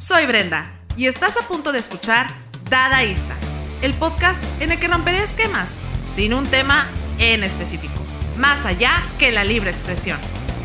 [0.00, 2.28] Soy Brenda y estás a punto de escuchar
[2.70, 3.36] Dadaísta,
[3.82, 5.76] el podcast en el que romperé esquemas
[6.10, 6.88] sin un tema
[7.18, 7.92] en específico,
[8.38, 10.18] más allá que la libre expresión.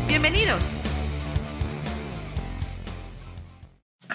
[0.08, 0.64] Bienvenidos.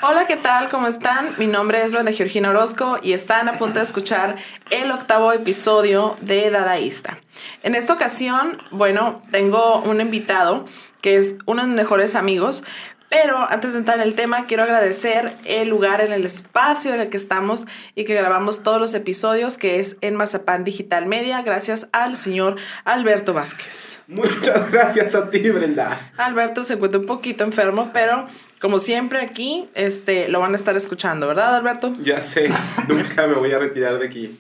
[0.02, 0.70] Hola, ¿qué tal?
[0.70, 1.36] ¿Cómo están?
[1.38, 4.38] Mi nombre es Brenda Georgina Orozco y están a punto de escuchar
[4.72, 7.20] el octavo episodio de Dadaísta.
[7.62, 10.66] En esta ocasión, bueno, tengo un invitado
[11.02, 12.64] que es uno de mis mejores amigos,
[13.12, 17.02] pero antes de entrar en el tema, quiero agradecer el lugar en el espacio en
[17.02, 21.42] el que estamos y que grabamos todos los episodios, que es en Mazapán Digital Media,
[21.42, 22.56] gracias al señor
[22.86, 24.00] Alberto Vázquez.
[24.08, 26.14] Muchas gracias a ti, Brenda.
[26.16, 28.30] Alberto se encuentra un poquito enfermo, pero
[28.62, 31.94] como siempre aquí, este, lo van a estar escuchando, ¿verdad, Alberto?
[32.00, 32.50] Ya sé,
[32.88, 34.40] nunca me voy a retirar de aquí.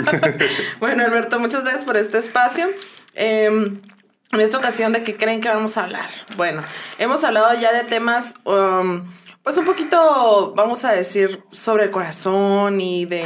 [0.80, 2.70] bueno, Alberto, muchas gracias por este espacio.
[3.14, 3.76] Eh,
[4.32, 6.08] en esta ocasión, ¿de qué creen que vamos a hablar?
[6.36, 6.62] Bueno,
[6.98, 9.02] hemos hablado ya de temas, um,
[9.42, 13.24] pues un poquito, vamos a decir, sobre el corazón y de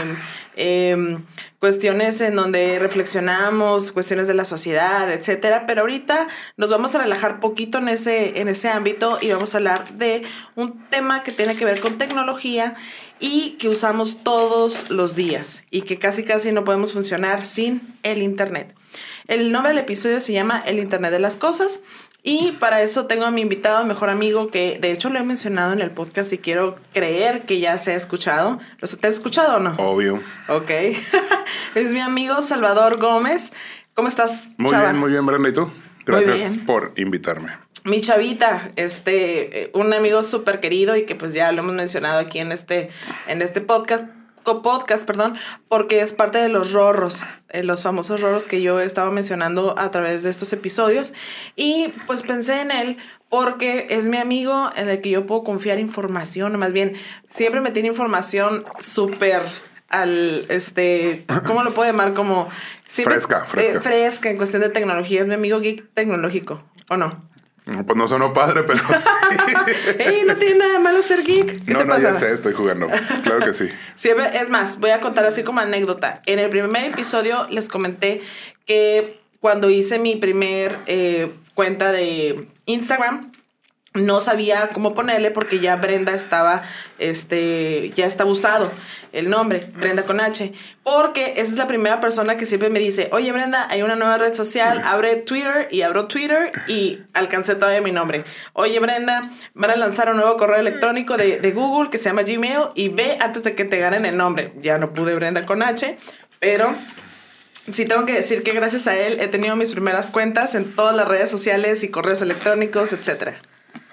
[0.56, 1.18] eh,
[1.60, 5.64] cuestiones en donde reflexionamos, cuestiones de la sociedad, etcétera.
[5.64, 9.58] Pero ahorita nos vamos a relajar poquito en ese, en ese ámbito y vamos a
[9.58, 10.24] hablar de
[10.56, 12.74] un tema que tiene que ver con tecnología
[13.20, 18.22] y que usamos todos los días y que casi casi no podemos funcionar sin el
[18.22, 18.75] Internet.
[19.28, 21.80] El nombre del episodio se llama El Internet de las Cosas.
[22.22, 25.72] Y para eso tengo a mi invitado, mejor amigo, que de hecho lo he mencionado
[25.72, 28.58] en el podcast y quiero creer que ya se ha escuchado.
[28.78, 29.74] ¿Te has escuchado o no?
[29.78, 30.22] Obvio.
[30.48, 30.70] Ok.
[31.74, 33.52] es mi amigo Salvador Gómez.
[33.94, 34.90] ¿Cómo estás, Muy chava?
[34.90, 35.48] bien, muy bien, Brenda.
[35.48, 35.70] ¿Y tú?
[36.04, 37.52] Gracias por invitarme.
[37.84, 42.18] Mi chavita, este, eh, un amigo súper querido y que pues ya lo hemos mencionado
[42.18, 42.90] aquí en este,
[43.28, 44.06] en este podcast,
[44.62, 45.36] podcast, perdón,
[45.68, 49.90] porque es parte de los rorros, eh, los famosos rorros que yo estaba mencionando a
[49.90, 51.12] través de estos episodios.
[51.56, 55.78] Y pues pensé en él porque es mi amigo en el que yo puedo confiar
[55.80, 56.94] información, más bien,
[57.28, 59.42] siempre me tiene información súper
[59.88, 62.14] al, este, ¿cómo lo puedo llamar?
[62.14, 62.48] Como...
[62.88, 63.78] siempre- Fresca, fresca.
[63.78, 67.28] eh, fresca en cuestión de tecnología, es mi amigo geek tecnológico, ¿o no?
[67.66, 69.90] Pues no sonó padre, pero sí.
[69.98, 71.64] ¡Ey, no tiene nada de malo ser geek!
[71.64, 72.12] ¿Qué no, te no, pasa?
[72.12, 72.86] ya sé, estoy jugando.
[73.24, 73.68] Claro que sí.
[73.96, 76.22] Sí, es más, voy a contar así como anécdota.
[76.26, 78.20] En el primer episodio les comenté
[78.66, 83.32] que cuando hice mi primer eh, cuenta de Instagram,
[83.96, 86.62] no sabía cómo ponerle porque ya Brenda estaba,
[86.98, 88.70] este, ya estaba usado
[89.12, 90.52] el nombre, Brenda con H,
[90.82, 94.18] porque esa es la primera persona que siempre me dice, oye Brenda, hay una nueva
[94.18, 98.24] red social, abre Twitter y abro Twitter y alcancé todavía mi nombre.
[98.52, 102.22] Oye Brenda, van a lanzar un nuevo correo electrónico de, de Google que se llama
[102.22, 104.52] Gmail y ve antes de que te ganen el nombre.
[104.60, 105.96] Ya no pude Brenda con H,
[106.38, 106.74] pero
[107.72, 110.94] sí tengo que decir que gracias a él he tenido mis primeras cuentas en todas
[110.94, 113.40] las redes sociales y correos electrónicos, etcétera.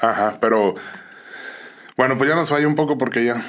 [0.03, 0.75] Ajá, pero
[1.95, 3.41] bueno, pues ya nos falla un poco porque ya.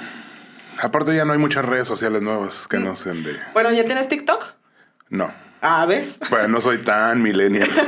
[0.80, 3.36] Aparte, ya no hay muchas redes sociales nuevas que no sean de.
[3.52, 4.52] Bueno, ¿ya tienes TikTok?
[5.08, 5.30] No.
[5.60, 6.18] Ah, ¿ves?
[6.30, 7.70] Bueno, no soy tan millennial.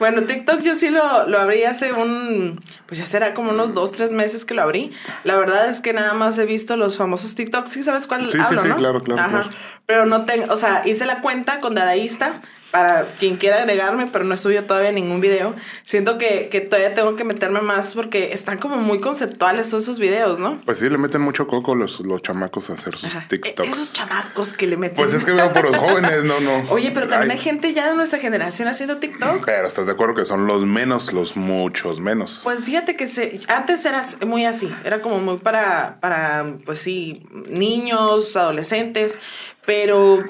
[0.00, 3.92] Bueno, TikTok yo sí lo, lo abrí hace un, pues ya será como unos dos,
[3.92, 4.92] tres meses que lo abrí.
[5.24, 7.66] La verdad es que nada más he visto los famosos TikTok.
[7.66, 8.76] Sí, ¿sabes cuál Sí, sí, hablo, sí, no?
[8.76, 9.30] claro, claro, Ajá.
[9.30, 9.50] claro.
[9.84, 14.24] Pero no tengo, o sea, hice la cuenta con Dadaísta para quien quiera agregarme, pero
[14.24, 15.54] no he subido todavía ningún video.
[15.84, 19.98] Siento que, que todavía tengo que meterme más porque están como muy conceptuales todos esos
[19.98, 20.60] videos, ¿no?
[20.64, 23.26] Pues sí, le meten mucho coco los, los chamacos a hacer sus Ajá.
[23.28, 23.68] TikToks.
[23.68, 24.96] E- Esos chamacos que le meten.
[24.96, 26.64] Pues es que veo por los jóvenes, no, no.
[26.70, 29.44] Oye, pero también Ay, hay gente ya de nuestra generación haciendo TikTok.
[29.44, 32.40] Pero estás de acuerdo que son los menos, los muchos menos.
[32.44, 37.22] Pues fíjate que se, antes era muy así, era como muy para, para, pues sí,
[37.48, 39.18] niños, adolescentes,
[39.66, 40.22] pero,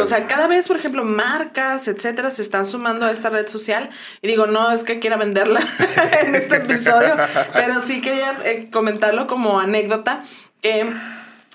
[0.00, 3.90] o sea, cada vez, por ejemplo, marcas, etcétera, se están sumando a esta red social.
[4.22, 5.60] Y digo, no es que quiera venderla
[6.22, 7.16] en este episodio,
[7.52, 10.22] pero sí quería eh, comentarlo como anécdota,
[10.62, 10.90] que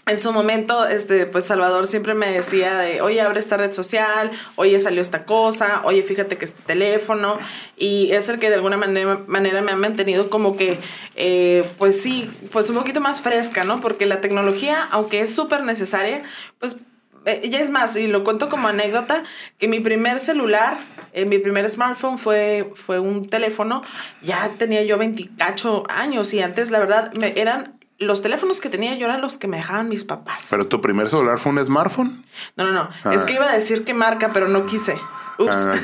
[0.10, 4.32] en su momento, este, pues Salvador siempre me decía de, oye, abre esta red social,
[4.56, 7.38] oye, salió esta cosa, oye, fíjate que este teléfono,
[7.78, 10.80] y es el que de alguna manera, manera me ha mantenido como que,
[11.16, 13.82] eh, pues sí, pues un poquito más fresca, ¿no?
[13.82, 16.24] Porque la tecnología, aunque es súper necesaria,
[16.58, 16.78] pues
[17.26, 19.24] eh, ya es más, y lo cuento como anécdota,
[19.58, 20.78] que mi primer celular,
[21.14, 23.84] eh, mi primer smartphone fue, fue un teléfono,
[24.22, 28.96] ya tenía yo 28 años, y antes, la verdad, me, eran los teléfonos que tenía
[28.96, 30.48] yo eran los que me dejaban mis papás.
[30.50, 32.26] ¿Pero tu primer celular fue un smartphone?
[32.56, 32.90] No, no, no.
[33.04, 33.14] Ah.
[33.14, 34.98] Es que iba a decir qué marca, pero no quise.
[35.38, 35.58] Ups.
[35.58, 35.76] Ah,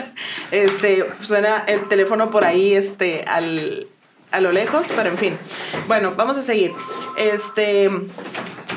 [0.52, 3.88] este, suena el teléfono por ahí, este, al,
[4.30, 5.38] a lo lejos, pero en fin.
[5.88, 6.72] Bueno, vamos a seguir.
[7.16, 7.90] Este,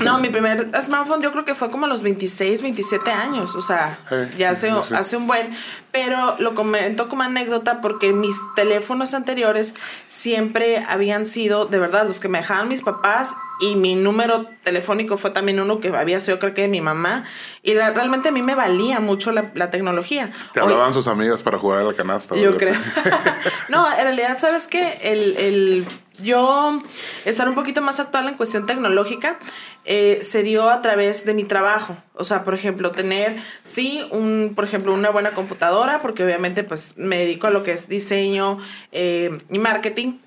[0.03, 3.61] No, mi primer smartphone yo creo que fue como a los 26, 27 años, o
[3.61, 3.99] sea,
[4.37, 4.93] ya hace, sí.
[4.95, 5.55] hace un buen,
[5.91, 9.75] pero lo comento como anécdota porque mis teléfonos anteriores
[10.07, 15.17] siempre habían sido, de verdad, los que me dejaban mis papás y mi número telefónico
[15.17, 17.25] fue también uno que había sido creo que de mi mamá
[17.61, 20.31] y la- realmente a mí me valía mucho la, la tecnología.
[20.53, 22.35] Te Hoy- hablaban sus amigas para jugar a la canasta.
[22.37, 22.75] yo creo.
[23.69, 24.99] no, en realidad, ¿sabes qué?
[25.03, 25.85] El, el-
[26.21, 26.81] yo
[27.25, 29.39] estar un poquito más actual en cuestión tecnológica
[29.85, 31.97] eh, se dio a través de mi trabajo.
[32.13, 36.95] O sea, por ejemplo, tener, sí, un, por ejemplo, una buena computadora, porque obviamente pues
[36.97, 38.59] me dedico a lo que es diseño
[38.91, 40.19] eh, y marketing.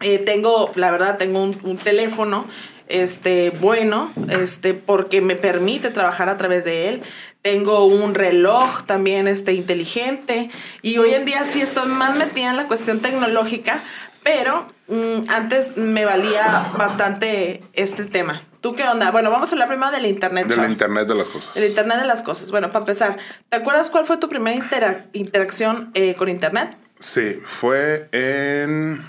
[0.00, 2.44] Eh, tengo, la verdad, tengo un, teléfono
[2.88, 7.02] este, bueno, este, porque me permite trabajar a través de él.
[7.40, 10.50] Tengo un reloj también este, inteligente
[10.82, 13.80] y hoy en día sí estoy más metida en la cuestión tecnológica,
[14.22, 18.42] pero mm, antes me valía bastante este tema.
[18.60, 19.10] ¿Tú qué onda?
[19.10, 20.46] Bueno, vamos a hablar primero del Internet.
[20.46, 21.56] Del internet de las cosas.
[21.56, 22.50] El Internet de las cosas.
[22.52, 26.76] Bueno, para empezar, ¿te acuerdas cuál fue tu primera intera- interacción eh, con Internet?
[27.00, 29.02] Sí, fue en...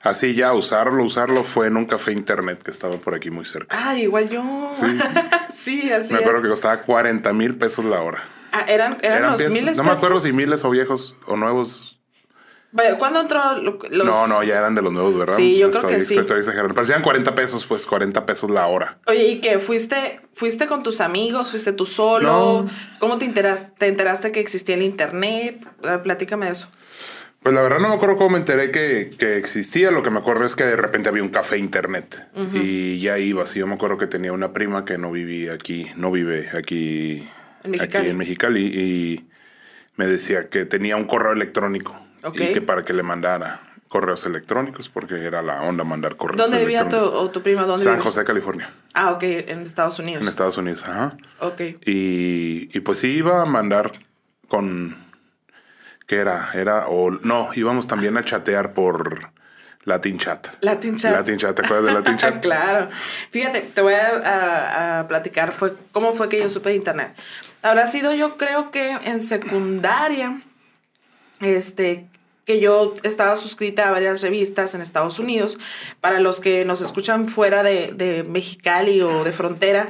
[0.00, 3.76] Así ya, usarlo, usarlo fue en un café internet que estaba por aquí muy cerca.
[3.78, 4.68] Ah, igual yo.
[4.70, 4.86] Sí.
[5.52, 6.24] sí, así me es.
[6.24, 8.22] acuerdo que costaba 40 mil pesos la hora.
[8.52, 10.22] Ah, eran, eran, los miles No me acuerdo pesos.
[10.22, 11.95] si miles o viejos o nuevos.
[12.98, 14.06] ¿Cuándo entró lo- los...?
[14.06, 15.34] No, no, ya eran de los nuevos, ¿verdad?
[15.36, 16.18] Sí, yo creo que sí.
[16.18, 16.74] Estoy exagerando.
[16.74, 18.98] Parecían 40 pesos, pues 40 pesos la hora.
[19.06, 19.58] Oye, ¿y qué?
[19.58, 21.50] ¿Fuiste, ¿Fuiste con tus amigos?
[21.50, 22.62] ¿Fuiste tú solo?
[22.64, 22.70] No.
[22.98, 25.68] ¿Cómo te enteraste, te enteraste que existía el internet?
[26.02, 26.68] Platícame de eso.
[27.42, 29.90] Pues la verdad no me acuerdo cómo me enteré que, que existía.
[29.92, 33.44] Lo que me acuerdo es que de repente había un café internet y ya iba.
[33.44, 33.60] así.
[33.60, 37.24] yo me acuerdo que tenía una prima que no vivía aquí, no vive aquí,
[37.62, 38.02] En Mexicali.
[38.04, 39.28] aquí en Mexicali y
[39.94, 41.94] me decía que tenía un correo electrónico
[42.34, 46.58] Y que para que le mandara correos electrónicos porque era la onda mandar correos ¿Dónde
[46.58, 47.20] vivía tu, electrónicos.
[47.22, 47.62] o tu prima?
[47.62, 48.04] ¿Dónde San vivía?
[48.04, 50.22] José, California, Ah, ok, en Estados Unidos.
[50.22, 50.84] en Estados Unidos.
[50.86, 51.16] Ajá.
[51.40, 51.60] Ok.
[51.84, 53.92] Y, y pues sí iba a mandar
[54.48, 54.96] con...
[56.06, 56.50] ¿Qué era?
[56.54, 56.88] Era...
[56.88, 59.30] O no, íbamos también a chatear por
[59.84, 60.48] Latin Chat.
[60.60, 61.12] Latin Chat.
[61.12, 62.40] Latin Chat, ¿te acuerdas de Latin Chat?
[62.42, 62.88] claro.
[63.30, 67.14] Fíjate, te voy a, a- a platicar fue, cómo fue que yo supe de internet.
[67.62, 70.40] Habrá sido yo creo que en secundaria,
[71.40, 72.06] este,
[72.46, 75.58] que yo estaba suscrita a varias revistas en Estados Unidos.
[76.00, 79.88] Para los que nos escuchan fuera de, de Mexicali o de frontera,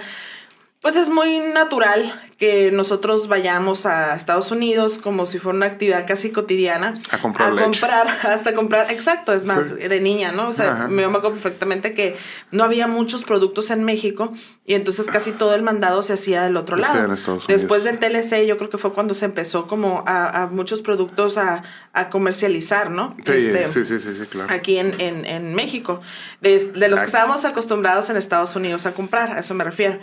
[0.81, 6.07] pues es muy natural que nosotros vayamos a Estados Unidos como si fuera una actividad
[6.07, 6.95] casi cotidiana.
[7.11, 7.65] A comprar leche.
[7.65, 9.89] comprar, hasta comprar, exacto, es más, Sí.
[9.89, 10.49] de niña, ¿no?
[10.49, 10.89] O sea, Ajá.
[10.89, 12.17] me acuerdo perfectamente que
[12.53, 14.33] no había muchos productos en México
[14.69, 16.99] y entonces casi todo el mandado se hacía del otro lado.
[16.99, 17.47] Unidos.
[17.47, 21.39] Después del TLC, yo creo que fue cuando se empezó como a, a muchos productos
[21.39, 23.17] a, a comercializar, ¿no?
[23.25, 24.53] Sí, Este, sí, sí, sí, sí, claro.
[24.53, 26.01] aquí en, en, en México,
[26.41, 29.99] de, de los que estábamos acostumbrados en Estados Unidos a comprar, a eso me refiero.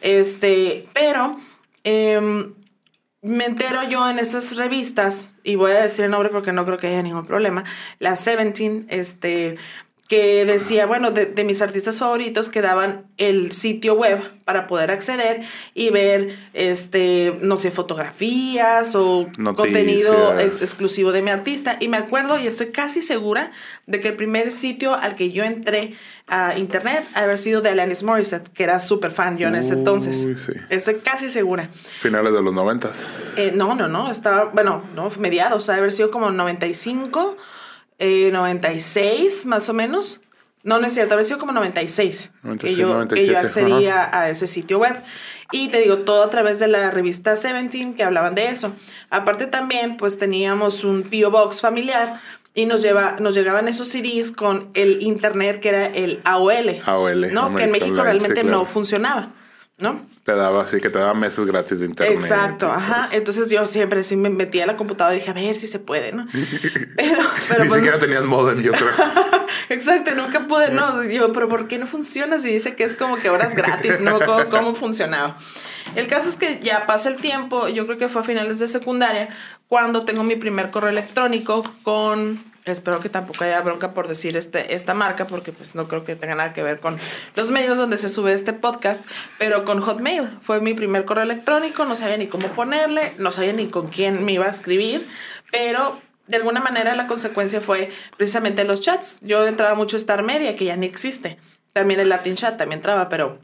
[0.00, 1.38] Este, pero
[1.84, 2.54] em,
[3.22, 6.78] me entero yo en estas revistas, y voy a decir el nombre porque no creo
[6.78, 7.64] que haya ningún problema,
[8.00, 9.56] la Seventeen, este,
[10.08, 14.90] que decía, bueno, de, de mis artistas favoritos que daban el sitio web para poder
[14.90, 15.42] acceder
[15.74, 19.54] y ver, este, no sé, fotografías o Noticias.
[19.56, 21.76] contenido ex- exclusivo de mi artista.
[21.78, 23.50] Y me acuerdo y estoy casi segura
[23.86, 25.92] de que el primer sitio al que yo entré
[26.26, 29.78] a internet haber sido de Alanis Morissette, que era súper fan yo en ese Uy,
[29.80, 30.16] entonces.
[30.42, 30.52] sí.
[30.70, 31.68] Estoy casi segura.
[32.00, 33.34] Finales de los noventas.
[33.36, 37.36] Eh, no, no, no, estaba, bueno, no, mediados, ha de haber sido como 95,
[37.98, 40.20] eh, 96 más o menos.
[40.64, 44.10] No, no es cierto, haber sido como 96, que 96, yo, que 97, yo accedía
[44.12, 44.96] a ese sitio web.
[45.50, 48.72] Y te digo, todo a través de la revista Seventeen que hablaban de eso.
[49.08, 51.30] Aparte también, pues teníamos un P.O.
[51.30, 52.20] Box familiar
[52.54, 56.82] y nos, lleva, nos llegaban esos CDs con el internet que era el AOL.
[56.84, 57.54] AOL, ¿no?
[57.54, 58.58] Que en México realmente sí, claro.
[58.58, 59.30] no funcionaba,
[59.78, 60.04] ¿no?
[60.24, 62.18] Te daba así que te daba meses gratis de internet.
[62.20, 63.08] Exacto, ajá.
[63.12, 65.78] Entonces yo siempre sí me metí a la computadora y dije, a ver si se
[65.78, 66.26] puede, ¿no?
[66.96, 67.98] Pero, pero Ni pues, siquiera no.
[67.98, 68.90] tenías modem, yo creo.
[69.68, 71.04] Exacto, nunca pude, no.
[71.04, 72.38] Yo, pero ¿por qué no funciona?
[72.40, 75.36] Si dice que es como que horas gratis, no cómo, cómo funcionaba.
[75.94, 78.66] El caso es que ya pasa el tiempo, yo creo que fue a finales de
[78.66, 79.28] secundaria,
[79.68, 84.74] cuando tengo mi primer correo electrónico con, espero que tampoco haya bronca por decir este,
[84.74, 86.98] esta marca, porque pues no creo que tenga nada que ver con
[87.36, 89.04] los medios donde se sube este podcast,
[89.38, 90.28] pero con Hotmail.
[90.42, 94.24] Fue mi primer correo electrónico, no sabía ni cómo ponerle, no sabía ni con quién
[94.24, 95.06] me iba a escribir,
[95.50, 99.18] pero de alguna manera la consecuencia fue precisamente los chats.
[99.22, 101.38] Yo entraba mucho a Star Media, que ya ni existe.
[101.72, 103.38] También el Latin Chat también entraba, pero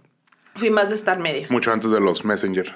[0.55, 1.47] fui más de Star Media.
[1.51, 2.73] Mucho antes de los Messenger.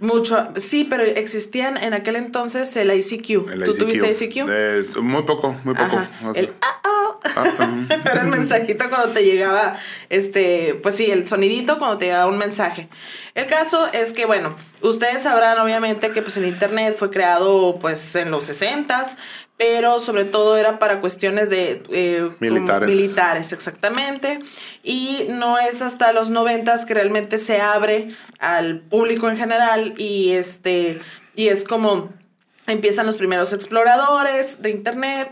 [0.00, 3.48] Mucho, sí, pero existían en aquel entonces el ICQ.
[3.52, 3.78] El ¿Tú ICQ.
[3.78, 4.48] tuviste ICQ?
[4.50, 5.96] Eh, muy poco, muy poco.
[5.96, 6.10] Ajá.
[6.28, 6.80] O sea, El ah,
[8.04, 9.76] Era el mensajito cuando te llegaba,
[10.10, 12.88] este, pues sí, el sonidito cuando te llegaba un mensaje.
[13.34, 18.14] El caso es que, bueno, ustedes sabrán obviamente que pues el internet fue creado pues
[18.16, 19.16] en los 60s,
[19.56, 22.88] pero sobre todo era para cuestiones de eh, Militares.
[22.88, 24.40] militares, exactamente.
[24.82, 30.32] Y no es hasta los 90s que realmente se abre al público en general y
[30.32, 31.00] este
[31.36, 32.12] y es como
[32.66, 35.30] empiezan los primeros exploradores de internet,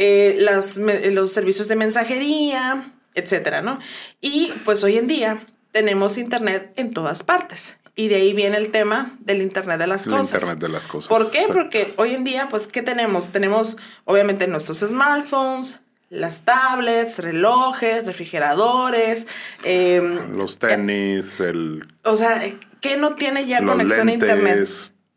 [0.00, 3.80] eh, las me- los servicios de mensajería, etcétera, ¿no?
[4.20, 5.40] Y pues hoy en día
[5.72, 7.76] tenemos internet en todas partes.
[7.96, 10.34] Y de ahí viene el tema del internet de las El cosas.
[10.34, 11.08] internet de las cosas.
[11.08, 11.38] ¿Por qué?
[11.40, 11.54] Exacto.
[11.62, 13.30] Porque hoy en día, pues, ¿qué tenemos?
[13.32, 19.26] Tenemos, obviamente, nuestros smartphones, las tablets, relojes, refrigeradores,
[19.64, 22.40] em, Los tenis, el, o sea,
[22.80, 24.68] ¿qué no tiene ya conexión a internet?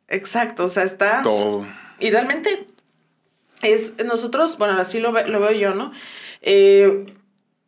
[0.08, 1.22] Exacto, o sea, está...
[1.22, 1.66] todo.
[2.00, 2.66] Y realmente
[3.64, 5.92] es nosotros, bueno, así lo, ve- lo veo yo, ¿no?
[6.42, 7.06] Eh,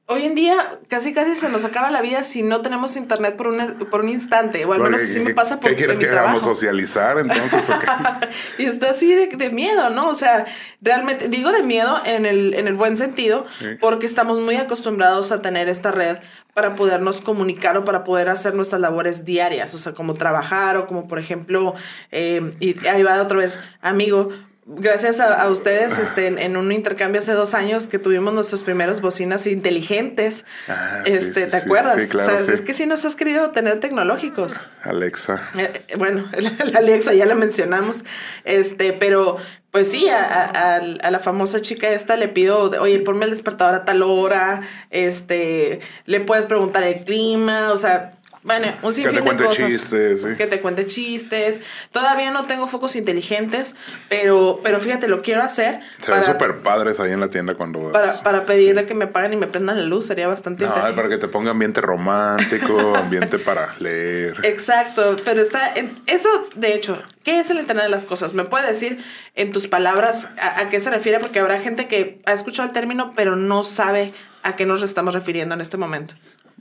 [0.08, 0.56] hoy en día
[0.90, 4.10] casi casi se nos acaba la vida si no tenemos internet por un, por un
[4.10, 6.44] instante, o al menos ¿Qué- así me pasa por ¿Qué quieres que hagamos?
[6.44, 7.70] ¿Socializar entonces?
[7.70, 7.88] o qué?
[8.64, 10.10] y está así de, de miedo, ¿no?
[10.10, 10.46] O sea,
[10.82, 13.68] realmente, digo de miedo en el, en el buen sentido, Sí.
[13.80, 16.18] porque estamos muy acostumbrados a tener esta red
[16.54, 20.86] para podernos comunicar o para poder hacer nuestras labores diarias, o sea, como trabajar o
[20.86, 21.74] como, por ejemplo,
[22.12, 24.30] eh, y ahí va otra vez, amigo.
[24.66, 28.64] Gracias a, a ustedes, este, en, en un intercambio hace dos años que tuvimos nuestros
[28.64, 30.46] primeros bocinas inteligentes.
[30.70, 31.66] Ah, este, sí, ¿te sí.
[31.66, 32.02] acuerdas?
[32.02, 34.62] Sí, claro, o sea, es que sí nos has querido tener tecnológicos.
[34.84, 35.42] Alexa.
[35.58, 36.26] Eh, eh, bueno,
[36.72, 38.06] la Alexa ya la mencionamos,
[38.46, 39.36] este, pero
[39.72, 40.80] pues sí, a, a-
[41.12, 46.20] la famosa chica esta le pido, oye, ponme el despertador a tal hora, este, le
[46.22, 49.70] puedes preguntar el clima, o sea, bueno, un te sinfín de cuente cosas.
[49.70, 50.28] chistes, sí.
[50.38, 51.62] Que te cuente chistes.
[51.92, 53.76] Todavía no tengo focos inteligentes,
[54.10, 57.56] pero, pero fíjate, lo quiero hacer Se ven para, súper padres ahí en la tienda
[57.56, 57.94] cuando vas.
[57.94, 61.08] para, para pedirle que me paguen y me prendan la luz, sería bastante No, para
[61.08, 64.36] que te ponga ambiente romántico, ambiente para leer.
[64.44, 68.34] Exacto, pero está en eso, de hecho, ¿qué es el Internet de las cosas?
[68.34, 69.04] ¿Me puede decir
[69.36, 71.20] en tus palabras a, a qué se refiere?
[71.20, 75.14] Porque habrá gente que ha escuchado el término, pero no sabe a qué nos estamos
[75.14, 76.16] refiriendo en este momento.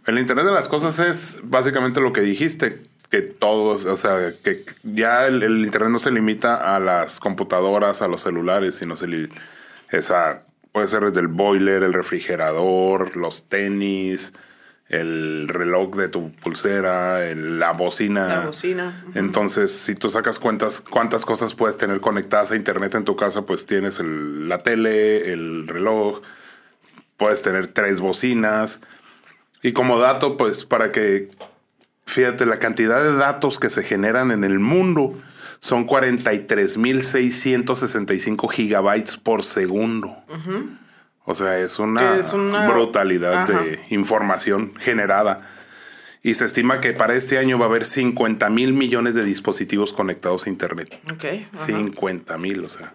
[0.06, 4.64] El Internet de las cosas es básicamente lo que dijiste, que todos, o sea, que
[4.82, 9.28] ya el, el Internet no se limita a las computadoras, a los celulares, sino se
[9.90, 10.42] esa
[10.72, 14.32] puede ser desde el boiler, el refrigerador, los tenis,
[14.88, 18.26] el reloj de tu pulsera, el- la bocina.
[18.28, 19.04] La bocina.
[19.14, 23.42] Entonces, si tú sacas cuentas, cuántas cosas puedes tener conectadas a internet en tu casa,
[23.42, 26.22] pues tienes el- la tele, el reloj,
[27.18, 28.80] puedes tener tres bocinas.
[29.62, 31.28] Y como dato, pues para que,
[32.06, 35.18] fíjate, la cantidad de datos que se generan en el mundo
[35.60, 40.16] son 43.665 gigabytes por segundo.
[41.24, 43.62] O sea, es una, Es una- brutalidad Ajá.
[43.62, 45.48] de información generada.
[46.24, 49.92] Y se estima que para este año va a haber 50 mil millones de dispositivos
[49.92, 50.98] conectados a Internet.
[51.12, 51.24] Ok.
[51.52, 51.64] ajá.
[51.66, 52.94] 50 mil, o sea.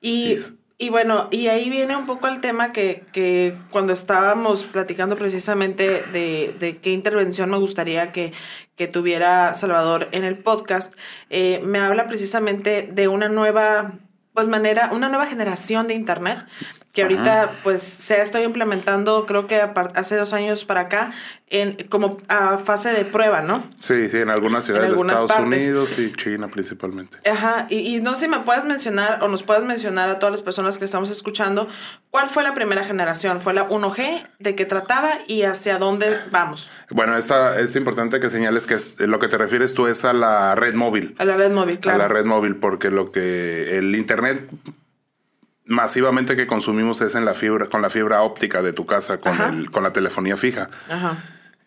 [0.00, 4.64] Y, Es- y bueno, y ahí viene un poco el tema que, que cuando estábamos
[4.64, 8.34] platicando precisamente de, de qué intervención me gustaría que,
[8.76, 10.92] que tuviera Salvador en el podcast,
[11.30, 13.94] eh, me habla precisamente de una nueva,
[14.34, 16.44] pues manera, una nueva generación de Internet
[16.92, 19.60] que ahorita pues se ha estado implementando creo que
[19.94, 21.10] hace dos años para acá
[21.60, 23.64] en como a fase de prueba, ¿no?
[23.76, 25.64] Sí, sí, en algunas ciudades algunas de Estados partes.
[25.68, 27.18] Unidos y China principalmente.
[27.28, 30.32] Ajá, y, y no sé si me puedes mencionar o nos puedes mencionar a todas
[30.32, 31.68] las personas que estamos escuchando,
[32.10, 33.40] ¿cuál fue la primera generación?
[33.40, 34.26] ¿Fue la 1G?
[34.38, 36.70] ¿De qué trataba y hacia dónde vamos?
[36.90, 40.12] Bueno, esta, es importante que señales que es- lo que te refieres tú es a
[40.12, 41.14] la red móvil.
[41.18, 41.96] A la red móvil, claro.
[41.96, 44.48] A la red móvil, porque lo que el internet
[45.66, 49.40] masivamente que consumimos es en la fibra, con la fibra óptica de tu casa, con,
[49.40, 51.16] el, con la telefonía fija, Ajá.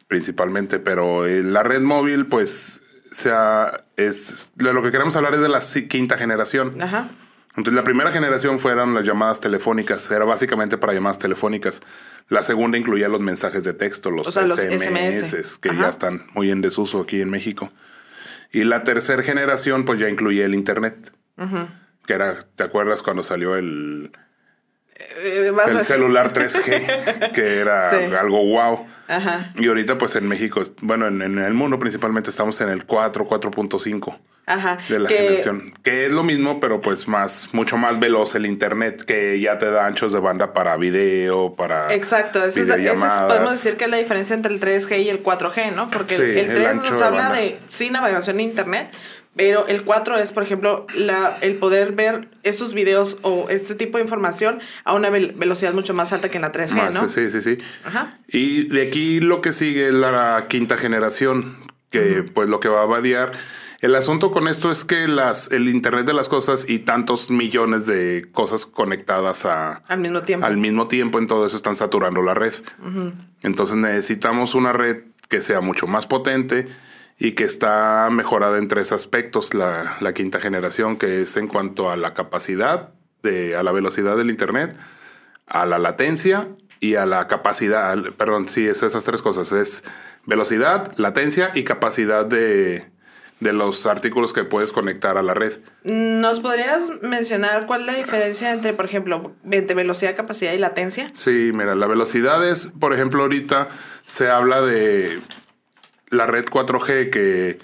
[0.08, 0.80] Principalmente.
[0.80, 5.60] Pero eh, la red móvil, pues, sea, es lo que queremos hablar es de la
[5.88, 6.82] quinta generación.
[6.82, 7.10] Ajá.
[7.58, 11.82] Entonces, la primera generación fueron las llamadas telefónicas, era básicamente para llamadas telefónicas.
[12.30, 15.58] La segunda incluía los mensajes de texto, los, O sea, los SMS, SMS.
[15.58, 15.82] que Ajá.
[15.82, 17.72] ya están muy en desuso aquí en México.
[18.52, 21.68] Y la tercera generación, pues ya incluía el Internet, Ujú.
[22.06, 24.12] que era, ¿te acuerdas cuando salió el,
[25.00, 27.32] Eh, vas a el celular 3G?
[27.34, 28.14] que era Sí.
[28.20, 28.86] algo wow.
[29.08, 29.52] Ajá.
[29.56, 33.26] Y ahorita, pues en México, bueno, en, en el mundo principalmente estamos en el 4,
[33.26, 34.78] 4.5 Ajá.
[34.90, 35.74] de la que, generación.
[35.84, 39.70] Que es lo mismo, pero pues más, mucho más veloz el internet, que ya te
[39.72, 43.32] da anchos de banda para video, para Exacto, esa es, esa es- videollamadas.
[43.34, 45.90] podemos decir que es la diferencia entre el 3G y el 4G, ¿no?
[45.90, 47.38] Porque Sí, el, el el 3 ancho nos de habla banda.
[47.38, 48.90] de, sí, navegación en Internet,
[49.38, 53.98] Pero el 4 es, por ejemplo, la, el poder ver estos videos o este tipo
[54.00, 57.08] de información a una vel- velocidad mucho más alta que en la 3G, Más, ¿no?
[57.08, 57.58] Sí, sí, sí.
[57.86, 58.10] Ajá.
[58.28, 61.56] Y de aquí lo que sigue es la quinta generación,
[61.92, 63.32] que pues lo que va a variar.
[63.80, 67.86] El asunto con esto es que las, el Internet de las cosas y tantos millones
[67.86, 70.48] de cosas conectadas a, Al mismo tiempo.
[70.48, 72.54] al mismo tiempo en todo eso están saturando la red.
[73.44, 76.68] Entonces necesitamos una red que sea mucho más potente
[77.20, 81.90] y que está mejorada en tres aspectos, la, la quinta generación, que es en cuanto
[81.90, 82.90] a la capacidad,
[83.24, 84.76] de, a la velocidad del Internet,
[85.48, 86.48] a la latencia
[86.80, 89.84] y a la capacidad, al- perdón, sí, es esas tres cosas, es
[90.26, 92.86] velocidad, latencia y capacidad de,
[93.40, 95.54] de los artículos que puedes conectar a la red.
[95.84, 101.10] ¿Nos podrías mencionar cuál es la diferencia entre, por ejemplo, entre velocidad, capacidad y latencia?
[101.16, 103.70] Sí, mira, la velocidad es, por ejemplo, ahorita
[104.06, 105.20] se habla de
[106.10, 107.60] la red 4G que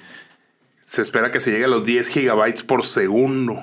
[0.84, 3.58] se espera que se llegue a los 10 gigabytes por segundo.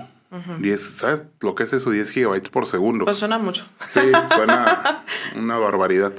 [0.61, 1.91] 10, ¿Sabes lo que es eso?
[1.91, 3.05] 10 gigabytes por segundo.
[3.05, 3.67] Pues suena mucho.
[3.89, 4.01] Sí,
[4.37, 5.03] suena
[5.37, 6.13] una barbaridad.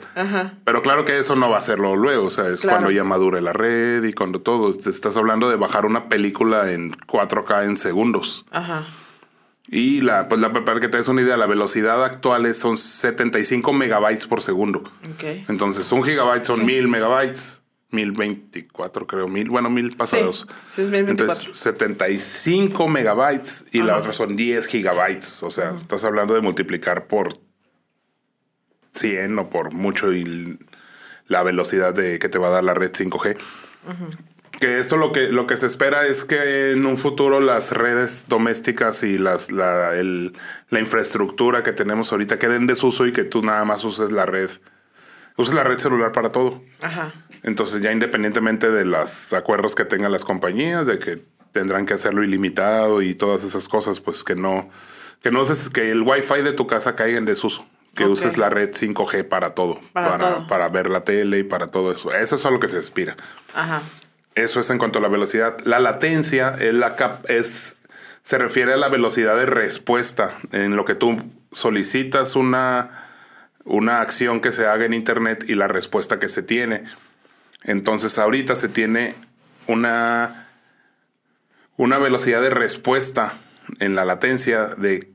[0.65, 2.80] Pero claro que eso no va a serlo luego, o sea, es Claro.
[2.80, 4.74] cuando ya madure la red y cuando todo.
[4.74, 8.46] Te Estás hablando de bajar una película en 4K en segundos.
[8.51, 8.84] Ajá.
[9.70, 12.77] Y la, pues la, para que te des una idea, la velocidad actual es, son
[12.77, 14.84] 75 megabytes por segundo.
[15.48, 16.63] Entonces, un gigabyte son Sí.
[16.65, 17.61] mil megabytes.
[17.91, 20.48] 1024, creo, mil, bueno, mil pasados.
[20.74, 21.33] sí, es 1024.
[21.43, 24.00] Entonces, 75 megabytes y la Ajá.
[24.01, 25.43] otra son 10 gigabytes.
[25.43, 27.29] O sea, estás hablando de multiplicar por
[28.93, 30.57] 100 o por mucho y
[31.27, 33.38] la velocidad de que te va a dar la red 5G.
[34.60, 38.25] Que esto lo que, lo que se espera es que en un futuro las redes
[38.27, 40.33] domésticas y las, la, el-
[40.69, 44.25] la infraestructura que tenemos ahorita queden en desuso y que tú nada más uses la
[44.27, 44.50] red,
[45.38, 46.62] uses la red celular para todo.
[46.81, 47.12] Ajá.
[47.43, 52.24] Entonces ya independientemente de los acuerdos que tengan las compañías, de que tendrán que hacerlo
[52.24, 54.69] ilimitado y todas esas cosas, pues que no,
[55.21, 57.65] que no uses, que el wifi de tu casa caiga en desuso.
[57.95, 59.81] Que uses la red 5G para todo.
[59.91, 60.48] Para para, todo.
[60.48, 62.13] para ver la tele y para todo eso.
[62.13, 63.17] Eso es a lo que se aspira.
[63.53, 63.81] Ajá.
[64.33, 65.57] Eso es en cuanto a la velocidad.
[65.65, 67.75] La latencia es la cap es
[68.24, 71.17] se refiere a la velocidad de respuesta en lo que tú
[71.51, 73.10] solicitas una
[73.65, 76.86] una acción que se haga en internet y la respuesta que se tiene.
[77.63, 79.15] Entonces ahorita se tiene
[79.67, 80.47] una
[81.78, 83.34] una velocidad de respuesta
[83.80, 85.12] en la latencia de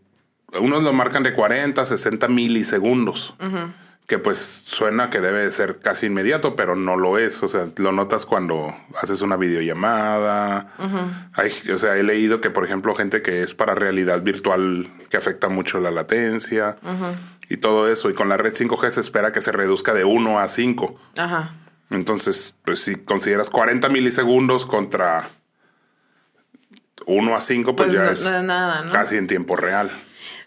[0.61, 3.35] unos lo marcan de 40 a 60 milisegundos
[4.07, 7.43] que pues suena que debe de ser casi inmediato, pero no lo es.
[7.43, 10.73] O sea, lo notas cuando haces una videollamada.
[11.35, 15.17] Hay, o sea, he leído que, por ejemplo, gente que es para realidad virtual que
[15.17, 16.77] afecta mucho la latencia
[17.49, 18.09] y todo eso.
[18.09, 21.01] Y con la red 5G se espera que se reduzca de 1 a 5.
[21.17, 21.55] Ajá.
[21.91, 25.31] Entonces, pues si consideras 40 milisegundos contra
[27.07, 28.93] 1 a 5, pues, Pues ya no- es nada, ¿no?
[28.93, 29.91] casi en tiempo real.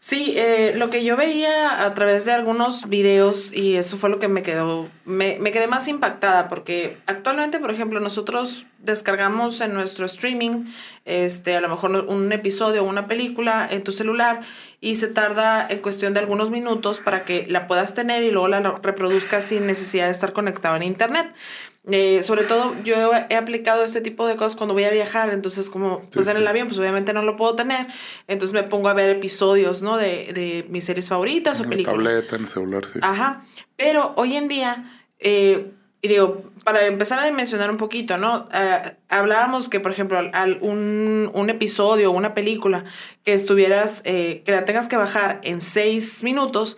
[0.02, 4.18] Sí, eh, lo que yo veía a través de algunos videos y eso fue lo
[4.18, 9.74] que me quedó, me, me quedé más impactada porque actualmente, por ejemplo, nosotros descargamos en
[9.74, 10.66] nuestro streaming,
[11.04, 14.40] este, a lo mejor un episodio o una película en tu celular
[14.80, 18.48] y se tarda en cuestión de algunos minutos para que la puedas tener y luego
[18.48, 21.34] la reproduzcas sin necesidad de estar conectado en internet.
[21.89, 25.70] Eh, sobre todo yo he aplicado este tipo de cosas cuando voy a viajar, entonces
[25.70, 27.88] como pues en el avión pues obviamente no lo puedo tener,
[28.28, 29.98] entonces me pongo a ver episodios, ¿no?
[29.98, 32.12] De, de mis series favoritas o En la películas.
[32.13, 33.00] tableta, en el celular, sí.
[33.02, 33.46] Ajá,
[33.78, 38.48] pero hoy en día, eh, y digo, para empezar a dimensionar un poquito, ¿no?
[38.54, 42.84] Eh, hablábamos que, por ejemplo, al, al un, un episodio o una película
[43.24, 46.78] que estuvieras, eh, que la tengas que bajar en seis minutos,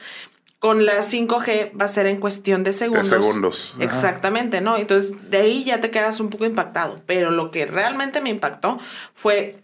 [0.61, 3.07] con la 5G va a ser en cuestión de segundos.
[3.07, 3.83] segundos, ajá.
[3.83, 4.77] Exactamente, ¿no?
[4.77, 7.01] Entonces, de ahí ya te quedas un poco impactado.
[7.07, 8.77] Pero lo que realmente me impactó
[9.15, 9.59] fue,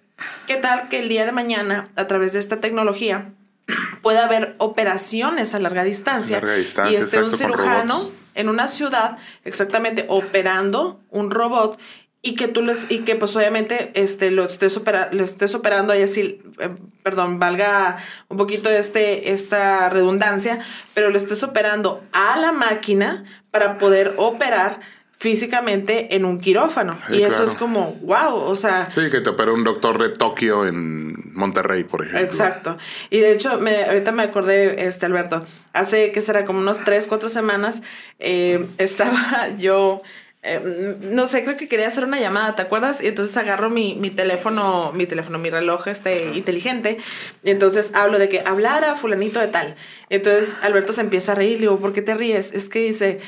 [0.47, 3.31] ¿qué tal que el día de mañana, a través de esta tecnología,
[4.01, 9.19] pueda haber operaciones a larga distancia, Larga distancia, y esté un cirujano en una ciudad
[9.43, 11.79] exactamente operando un robot
[12.27, 15.93] y que tú les y que pues obviamente este lo estés opera, lo estés operando
[15.93, 20.59] ahí así eh, perdón valga un poquito este esta redundancia
[20.93, 24.81] pero lo estés operando a la máquina para poder operar
[25.13, 27.51] físicamente en un quirófano Sí, y eso claro.
[27.51, 31.83] es como wow o sea Sí, que te opera un doctor de Tokio en Monterrey,
[31.83, 32.25] por ejemplo.
[32.25, 32.77] Exacto.
[33.09, 37.05] Y de hecho, me, ahorita me acordé, este Alberto, hace que será como unos tres,
[37.07, 37.83] cuatro semanas,
[38.17, 40.01] eh, estaba yo,
[40.47, 43.01] eh, no sé, creo que quería hacer una llamada, ¿te acuerdas?
[43.03, 46.97] Y entonces agarro mi, mi teléfono, mi teléfono, mi reloj este inteligente,
[47.43, 49.75] y entonces hablo de que hablara fulanito de tal.
[50.09, 52.51] Entonces Alberto se empieza a reír, le digo, ¿por qué te ríes?
[52.53, 53.19] Es que dice,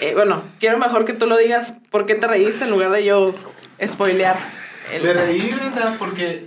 [0.00, 3.04] eh, bueno, quiero mejor que tú lo digas, ¿por qué te reíste en lugar de
[3.04, 3.34] yo
[3.84, 4.38] spoilear
[4.92, 6.46] el- Me reí, Brenda, porque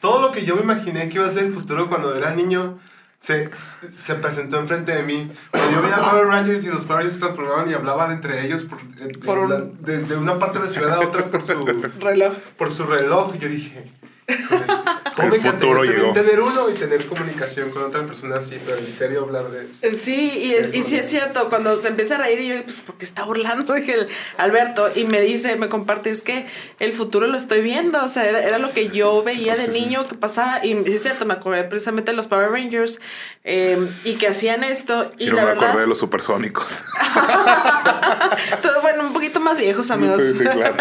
[0.00, 2.78] todo lo que yo me imaginé que iba a ser el futuro cuando era niño
[3.18, 5.30] se, se presentó enfrente de mí.
[5.50, 8.64] Cuando yo veía Power Rangers y los Power Rangers se transformaban y hablaban entre ellos
[8.64, 8.78] por,
[9.24, 11.66] Por un- la- desde una parte de la ciudad a otra por su,
[12.00, 12.32] reloj.
[12.56, 13.34] por su reloj.
[13.38, 13.84] Yo dije,
[14.28, 14.38] ¿cómo
[15.24, 16.12] El me encantaría futuro también llegó.
[16.12, 19.96] tener uno y tener comunicación con otra persona así, pero en serio hablar de...
[19.96, 22.82] Sí, y, es, y sí es cierto, cuando se empieza a reír y yo, pues,
[22.86, 23.72] porque está burlando?
[23.78, 26.46] Dije el Alberto, y me dice, me comparte, es que
[26.78, 29.72] el futuro lo estoy viendo, o sea, era, era lo que yo veía de Sí,
[29.74, 29.80] sí.
[29.80, 33.00] niño que pasaba, y es cierto, me acordé precisamente de los Power Rangers,
[33.44, 36.82] eh, y que hacían esto, y la me verdad, acordé de los supersónicos.
[38.62, 40.22] todo, bueno, un poquito más viejos, amigos.
[40.22, 40.76] Sí, sí, claro.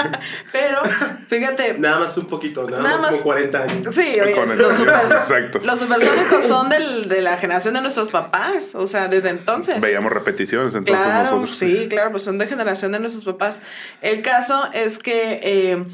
[0.51, 0.81] Pero,
[1.27, 3.95] fíjate, Nada más un poquito, nada, Nada más, más- como 40 años.
[3.95, 5.59] Sí, oye, los, super- exacto.
[5.63, 9.79] los supersónicos son del, de la generación de nuestros papás, o sea, desde entonces.
[9.79, 11.57] Veíamos repeticiones entonces Claro, nosotros.
[11.57, 13.61] sí, claro, pues son de generación de nuestros papás.
[14.01, 15.85] El caso es que, eh,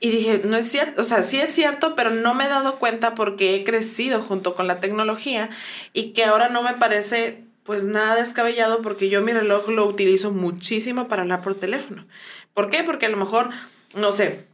[0.00, 2.76] y dije, no es cierto, o sea, sí es cierto, pero no me he dado
[2.78, 5.50] cuenta porque he crecido junto con la tecnología
[5.92, 10.32] y que ahora no me parece pues nada descabellado porque yo mi reloj lo utilizo
[10.32, 12.06] muchísimo para hablar por teléfono.
[12.54, 12.82] ¿Por qué?
[12.82, 13.50] Porque a lo mejor,
[13.94, 14.44] no sé,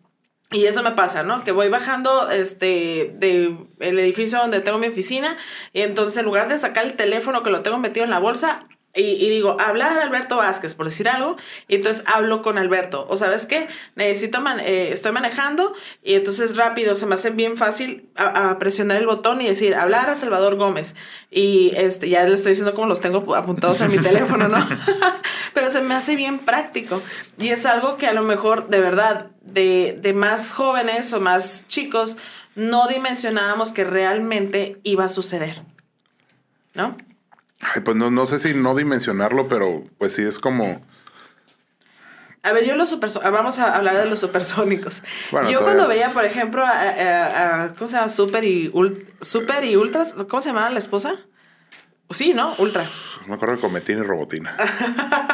[0.52, 1.42] y eso me pasa, ¿no?
[1.42, 5.36] Que voy bajando este de el edificio donde tengo mi oficina
[5.72, 8.66] y entonces en lugar de sacar el teléfono que lo tengo metido en la bolsa
[8.96, 11.36] y, digo, hablar a Alberto Vázquez, por decir algo,
[11.68, 13.06] y entonces hablo con Alberto.
[13.08, 17.56] O sabes qué, necesito, man- eh, estoy manejando y entonces rápido se me hace bien
[17.56, 20.94] fácil a, presionar el botón y decir, hablar a Salvador Gómez.
[21.30, 24.66] Y este, ya le estoy diciendo cómo los tengo apuntados en mi teléfono, ¿no?
[25.54, 27.02] Pero se me hace bien práctico.
[27.38, 31.66] Y es algo que a lo mejor, de verdad, de, de más jóvenes o más
[31.68, 32.16] chicos,
[32.54, 35.62] no dimensionábamos que realmente iba a suceder.
[36.74, 36.96] ¿No?
[37.60, 40.80] Ay, pues no, no sé si no dimensionarlo, pero pues sí es como.
[42.42, 45.02] A ver, yo los supersónicos, vamos a hablar de los supersónicos.
[45.32, 48.08] Bueno, yo todavía- cuando veía, por ejemplo, a, a- a- ¿cómo se llama?
[48.08, 51.14] Super y, ul- Super y Ultras, ¿cómo se llamaba la esposa?
[52.10, 52.54] Sí, ¿no?
[52.58, 52.84] Ultra.
[53.26, 54.56] Me acuerdo de Cometín y Robotina.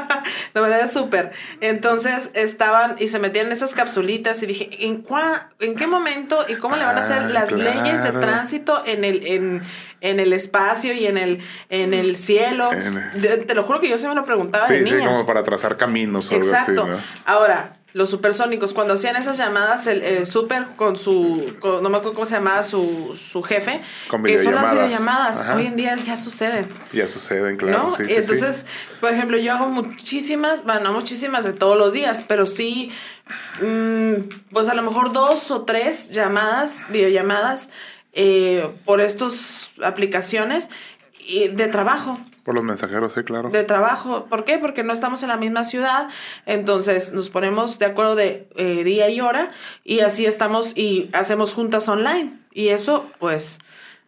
[0.55, 1.33] De manera súper.
[1.61, 6.45] Entonces estaban y se metían en esas capsulitas y dije, ¿en, cua- ¿en qué momento
[6.49, 7.83] y cómo le van a hacer Ah, las claro.
[7.83, 9.63] leyes de tránsito en el, en,
[10.03, 11.39] en el espacio y en el,
[11.71, 12.71] en el cielo?
[12.73, 15.43] En- te lo juro que yo sí me lo preguntaba de Sí, sí, como para
[15.43, 16.83] trazar caminos o algo Exacto.
[16.83, 16.99] así, ¿no?
[17.25, 21.99] Ahora, los supersónicos, cuando hacían esas llamadas, el eh, super con su, con- no me
[21.99, 25.41] acuerdo cómo se llamaba su, su jefe, Con que son las videollamadas.
[25.41, 25.57] Ajá.
[25.57, 26.69] hoy en día ya suceden.
[26.95, 27.85] Ya suceden, claro.
[27.85, 27.91] ¿no?
[27.91, 28.15] Sí, sí.
[28.15, 28.65] entonces,
[28.99, 32.91] por ejemplo, yo hago muchísimas, bueno, no muchísimas de todos los días, pero sí,
[33.61, 34.15] mm,
[34.53, 37.69] pues a lo mejor dos o tres llamadas, videollamadas,
[38.13, 40.71] eh, por estas aplicaciones
[41.25, 42.19] y de trabajo.
[42.45, 43.51] Por los mensajeros, sí, claro.
[43.51, 44.27] De trabajo.
[44.27, 44.59] ¿Por qué?
[44.59, 46.09] Porque no estamos en la misma ciudad.
[46.45, 49.51] Entonces nos ponemos de acuerdo de eh, día y hora
[49.85, 52.39] y así estamos y hacemos juntas online.
[52.53, 53.59] Y eso, pues,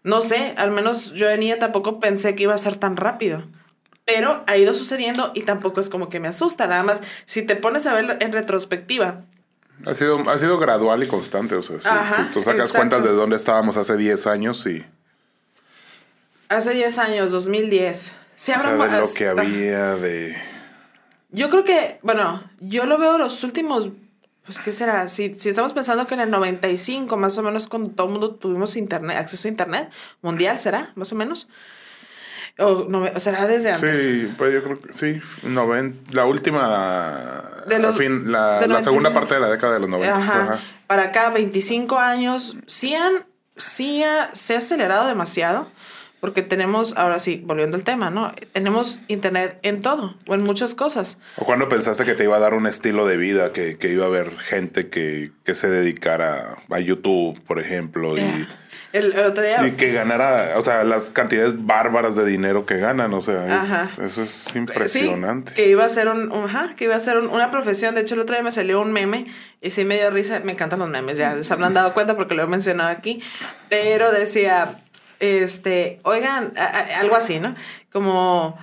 [0.03, 3.45] no sé, al menos yo de niña tampoco pensé que iba a ser tan rápido.
[4.05, 6.67] Pero ha ido sucediendo y tampoco es como que me asusta.
[6.67, 9.25] Nada más, si te pones a ver en retrospectiva,
[9.87, 11.55] Ha sido, ha sido gradual y constante.
[11.55, 12.79] O sea, si, Ajá, si tú sacas exacto.
[12.79, 14.85] cuentas de dónde estábamos hace 10 años y
[16.49, 18.17] hace 10 años, 2010.
[18.35, 20.37] Sí, o sea, de lo que había, de...
[21.31, 23.91] Yo creo que, bueno, yo lo veo los últimos,
[24.45, 25.09] pues, ¿qué será?
[25.09, 28.35] Si, si estamos pensando que en el 95, más o menos, cuando todo el mundo
[28.35, 29.91] tuvimos internet, acceso a internet,
[30.23, 30.93] mundial, ¿será?
[30.95, 31.49] Más o menos.
[32.59, 33.99] O, no, o será desde antes.
[34.01, 35.21] Sí, pues yo creo que sí.
[35.43, 37.51] Noven, la última...
[37.67, 39.13] De los- fin, la, de la segunda 95.
[39.15, 40.17] parte de la década de los 90.
[40.17, 40.43] Ajá.
[40.43, 40.59] Ajá.
[40.87, 43.13] Para acá, 25 años, sí, han,
[43.57, 45.67] sí ha- se ha acelerado demasiado,
[46.21, 48.33] porque tenemos, ahora sí, volviendo al tema, ¿no?
[48.53, 51.19] Tenemos internet en todo, o en muchas cosas.
[51.37, 54.05] ¿O cuando pensaste que te iba a dar un estilo de vida, que, que iba
[54.05, 58.47] a haber gente que, que se dedicara a YouTube, por ejemplo, y,
[58.95, 59.67] El, el otro día...
[59.67, 63.99] y que ganara, o sea, las cantidades bárbaras de dinero que ganan, o sea, es-
[63.99, 65.51] eso es impresionante.
[65.51, 67.97] Sí, que iba a ser un, un- ajá, que iba a ser un- una profesión.
[67.97, 69.27] De hecho, el otro día me salió un meme
[69.61, 70.41] y sí me dio risa.
[70.45, 73.21] Me encantan los memes, ya se habrán dado cuenta porque lo he mencionado aquí.
[73.69, 74.77] Pero decía,
[75.19, 77.55] este, oigan, a- a- algo así, ¿no?
[77.93, 78.57] Como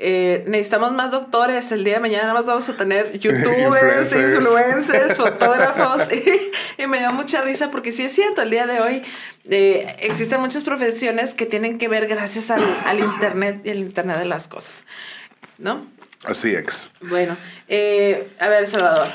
[0.00, 1.70] eh, necesitamos más doctores.
[1.72, 4.34] El día de mañana nada más vamos a tener youtubers, Influencers.
[4.34, 6.08] influencers, fotógrafos.
[6.78, 9.02] Y, y me dio mucha risa porque sí es cierto, el día de hoy
[9.50, 14.18] eh, existen muchas profesiones que tienen que ver gracias al, al internet y al internet
[14.18, 14.86] de las cosas.
[15.58, 15.86] ¿No?
[16.24, 16.90] Así es.
[17.00, 17.36] Bueno,
[17.68, 19.08] eh, a ver, Salvador.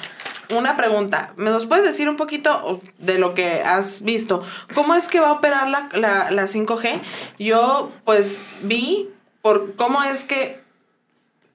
[0.50, 1.34] Una pregunta.
[1.38, 4.44] ¿Me nos puedes decir un poquito de lo que has visto?
[4.76, 7.02] ¿Cómo es que va a operar la, la, la 5G?
[7.40, 9.10] Yo, pues, vi
[9.42, 10.65] por cómo es que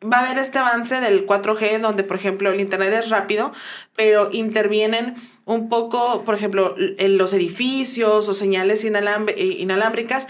[0.02, 3.52] va a haber este avance del 4G donde, por ejemplo, el Internet es rápido,
[3.96, 10.28] pero intervienen un poco, por ejemplo, en los edificios o señales eh, inalámbricas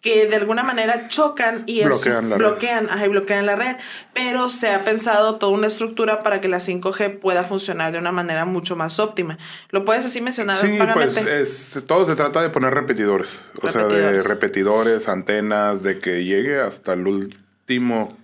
[0.00, 2.46] que de alguna manera chocan y eso Bloquean la red.
[2.46, 3.76] bloquean, ajá, y bloquean la red,
[4.14, 8.10] pero se ha pensado toda una estructura para que la 5G pueda funcionar de una
[8.10, 9.36] manera mucho más óptima.
[9.68, 13.50] ¿Lo puedes así mencionar Sí, pues es, todo se trata de poner repetidores.
[13.60, 18.16] O sea, de repetidores, antenas, de que llegue hasta el último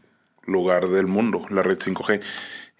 [0.46, 2.20] lugar del mundo, la red 5G.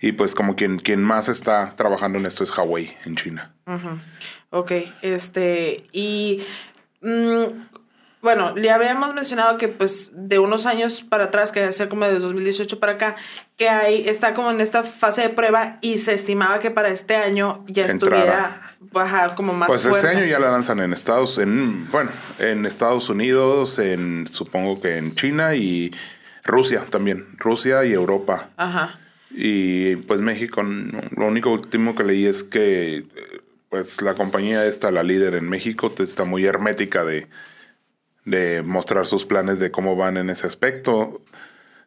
[0.00, 3.54] Y pues como quien, quien más está trabajando en esto es Huawei en China.
[3.66, 3.98] Ujú.
[4.50, 6.44] Ok, este, y
[7.00, 7.44] mm,
[8.20, 12.04] bueno, le habríamos mencionado que pues de unos años para atrás, que debe ser como
[12.04, 13.16] de 2018 para acá,
[13.56, 17.16] que hay, está como en esta fase de prueba y se estimaba que para este
[17.16, 19.98] año ya estuviera ajá, como más Pues fuerte.
[20.08, 24.98] este año ya la lanzan en Estados, en, bueno, en Estados Unidos, en supongo que
[24.98, 25.90] en China y
[26.46, 28.50] Rusia también, Rusia y Europa.
[28.56, 28.98] Ajá.
[29.30, 33.04] Y pues México, lo único último que leí es que
[33.68, 37.26] pues la compañía esta, la líder en México, está muy hermética de,
[38.24, 41.20] de mostrar sus planes de cómo van en ese aspecto.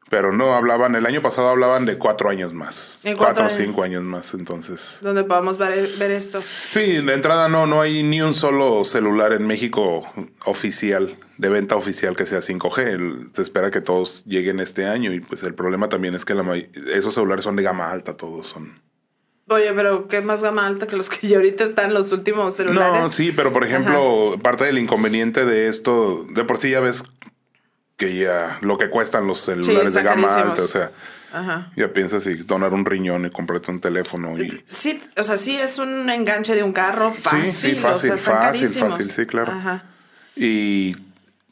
[0.10, 3.02] Pero no hablaban, el año pasado hablaban de cuatro años más.
[3.04, 4.98] Cuatro Cuatro o cinco años más, entonces.
[5.02, 6.42] Donde podamos ver, ver esto.
[6.70, 10.04] Sí, de entrada no, no hay ni un solo celular en México
[10.46, 12.80] oficial, de venta oficial que sea 5G.
[12.88, 16.34] El- se espera que todos lleguen este año y pues el problema también es que
[16.34, 16.44] la
[16.94, 18.82] esos celulares son de gama alta, todos son.
[19.52, 23.02] Oye, pero ¿qué más gama alta que los que ya ahorita están los últimos celulares?
[23.02, 27.04] No, sí, pero por ejemplo, parte del inconveniente de esto, de por sí ya ves
[28.00, 30.50] que ya lo que cuestan los celulares de gama carísimos.
[30.52, 30.92] alta, o sea,
[31.32, 31.72] Ajá.
[31.76, 35.56] ya piensas y donar un riñón y comprarte un teléfono y Sí, o sea, sí
[35.56, 37.46] es un enganche de un carro fácil.
[37.52, 38.90] sí, o sea, fácil, fácil, carísimos.
[38.94, 39.52] fácil, sí, claro.
[39.52, 39.84] Ajá,
[40.36, 40.96] y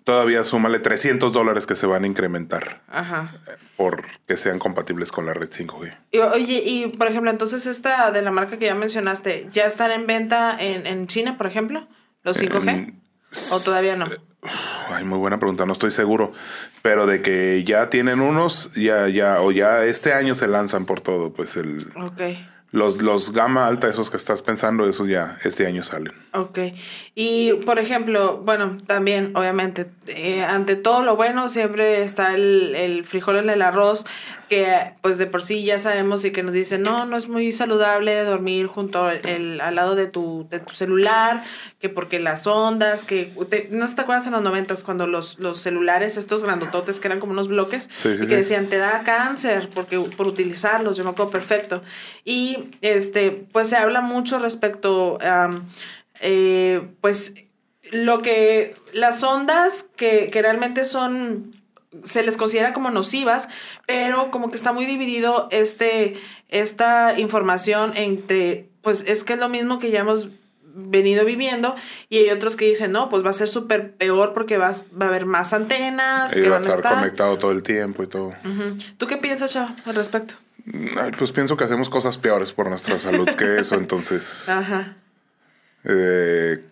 [0.03, 3.35] todavía súmale 300 dólares que se van a incrementar ajá.
[3.75, 5.93] por que sean compatibles con la red 5G.
[6.13, 9.91] Y, oye, y por ejemplo, entonces esta de la marca que ya mencionaste, ¿ya están
[9.91, 11.87] en venta en, en China, por ejemplo?
[12.23, 12.69] ¿Los 5G?
[12.69, 13.01] En-
[13.51, 14.09] ¿O todavía no?
[14.89, 16.31] Ay, muy buena pregunta, no estoy seguro.
[16.81, 21.01] Pero de que ya tienen unos, ya, ya, o ya este año se lanzan por
[21.01, 22.21] todo, pues el, Ok,
[22.71, 26.13] los, los gama alta, esos que estás pensando, esos ya este año salen.
[26.33, 26.59] ok.
[27.19, 33.05] Y por ejemplo, bueno, también, obviamente, eh, ante todo lo bueno siempre está el, el
[33.05, 34.05] frijol en el arroz,
[34.49, 34.67] que
[35.01, 38.23] pues de por sí ya sabemos y que nos dicen, no, no es muy saludable
[38.23, 41.43] dormir junto el, al lado de tu, de tu celular,
[41.79, 45.57] que porque las ondas, que te- no te acuerdas en los noventas cuando los, los
[45.59, 48.25] celulares, estos grandototes que eran como unos bloques, Sí, que sí.
[48.27, 51.81] decían, te da cáncer porque, por utilizarlos, yo me acuerdo perfecto.
[52.23, 55.49] Y este, pues se habla mucho respecto a,
[56.21, 57.33] eh, pues,
[57.91, 61.53] lo que, las ondas que, que realmente son
[62.03, 63.49] se les considera como nocivas,
[63.85, 66.15] pero como que está muy dividido este,
[66.49, 70.27] esta información entre, pues es que es lo mismo que ya hemos
[70.79, 71.75] venido viviendo
[72.07, 75.07] y hay otros que dicen, no, pues va a ser súper peor porque vas, va
[75.07, 76.99] a haber más antenas Y que va a van a estar estar.
[76.99, 78.35] conectado todo el tiempo y todo.
[78.97, 80.35] ¿Tú qué piensas, Chava, al respecto?
[80.97, 84.49] Ay, pues pienso que hacemos cosas peores por nuestra salud que eso, entonces.
[84.49, 84.97] Ajá.
[85.83, 86.63] Eh,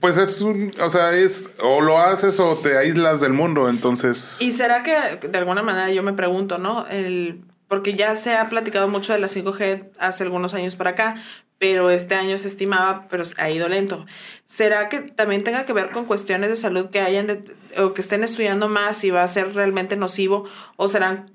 [0.00, 4.38] pues es un, o sea, es o lo haces o te aíslas del mundo, entonces.
[4.40, 6.86] ¿Y será que de alguna manera yo me pregunto, ¿no?
[6.88, 11.14] El, porque ya se ha platicado mucho de la 5G hace algunos años para acá,
[11.58, 14.04] pero este año se estimaba, pero ha ido lento.
[14.46, 17.44] ¿Será que también tenga que ver con cuestiones de salud que hayan de-
[17.76, 20.44] o que estén estudiando más si va a ser realmente nocivo
[20.76, 21.30] o serán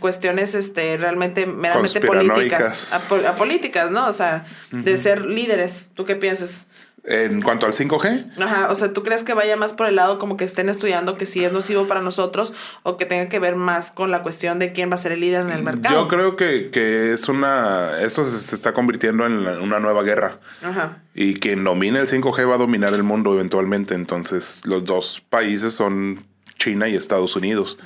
[0.00, 2.94] cuestiones este realmente meramente políticas, Conspiranoicas.
[3.10, 4.06] apo- apolíticas, ¿no?
[4.08, 5.88] O sea, de ser líderes.
[5.94, 6.68] ¿Tú qué piensas?
[7.08, 10.18] En cuanto al 5G, Ajá, o sea, ¿tú crees que vaya más por el lado
[10.18, 13.54] como que estén estudiando que sí es nocivo para nosotros o que tenga que ver
[13.54, 15.94] más con la cuestión de quién va a ser el líder en el mercado?
[15.94, 18.00] yo creo que, que es una.
[18.00, 20.40] Esto se, está convirtiendo en la- una nueva guerra.
[20.64, 20.98] Ajá.
[21.14, 23.94] Y quien domine el 5G va a dominar el mundo eventualmente.
[23.94, 26.26] Entonces, los dos países son
[26.58, 27.78] China y Estados Unidos.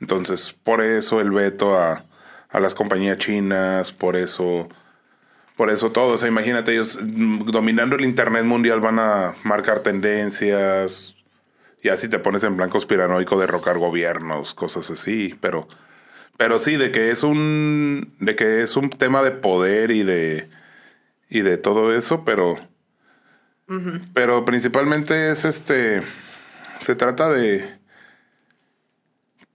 [0.00, 2.04] Entonces, por eso el veto a,
[2.50, 4.68] a las compañías chinas, por eso.
[5.56, 9.80] Por eso todo, o sea, imagínate, ellos mm, dominando el Internet mundial van a marcar
[9.80, 11.16] tendencias,
[11.82, 15.66] ya si te pones en plan conspiranoico, derrocar gobiernos, cosas así, pero,
[16.36, 20.48] pero sí, de que es un, de que es un tema de poder y de,
[21.30, 22.58] y de todo eso, pero,
[24.12, 26.02] pero principalmente es este,
[26.80, 27.66] se trata de,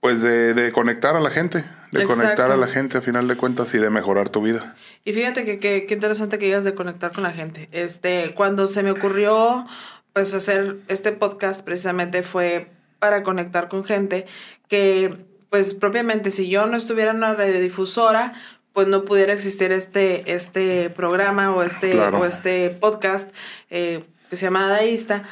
[0.02, 1.58] pues de, de conectar a la gente,
[1.92, 2.20] de Exacto.
[2.20, 4.74] conectar a la gente a final de cuentas y de mejorar tu vida.
[5.04, 7.68] Y fíjate que que- qué interesante que digas de conectar con la gente.
[7.72, 9.64] Este, cuando se me ocurrió
[10.12, 12.66] pues hacer este podcast precisamente fue
[12.98, 14.26] para conectar con gente
[14.68, 15.16] que
[15.50, 18.32] pues propiamente si yo no estuviera en una radiodifusora,
[18.72, 22.18] pues no pudiera existir este, este programa o este, Claro.
[22.18, 23.30] o este podcast
[23.70, 25.24] eh, que se llama Dadaísta.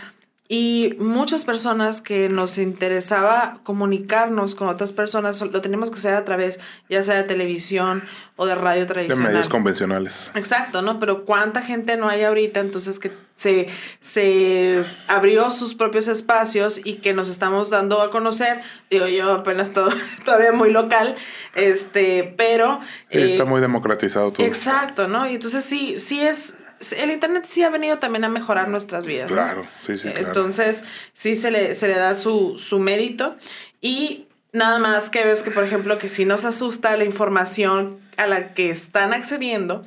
[0.53, 6.25] Y muchas personas que nos interesaba comunicarnos con otras personas, lo teníamos que hacer a
[6.25, 6.59] través
[6.89, 8.03] ya sea de televisión
[8.35, 9.33] o de radio De tradicional.
[9.33, 10.33] medios convencionales.
[10.35, 10.99] Exacto, ¿no?
[10.99, 13.69] Pero cuánta gente no hay ahorita, entonces que se,
[14.01, 18.61] se abrió sus propios espacios y que nos estamos dando a conocer.
[18.91, 19.89] Digo, yo apenas to-
[20.25, 21.15] todavía muy local,
[21.55, 22.81] este, pero...
[23.11, 24.45] eh, Está muy democratizado todo.
[24.45, 25.29] Exacto, ¿no?
[25.31, 26.57] Y entonces sí, sí es...
[26.99, 29.31] El internet sí ha venido también a mejorar nuestras vidas.
[29.31, 29.37] ¿no?
[29.37, 30.27] Claro, sí, sí, claro.
[30.27, 33.37] Entonces, sí se le, se le da su, su mérito.
[33.81, 38.27] Y nada más que ves que, por ejemplo, que si nos asusta la información a
[38.27, 39.85] la que están accediendo,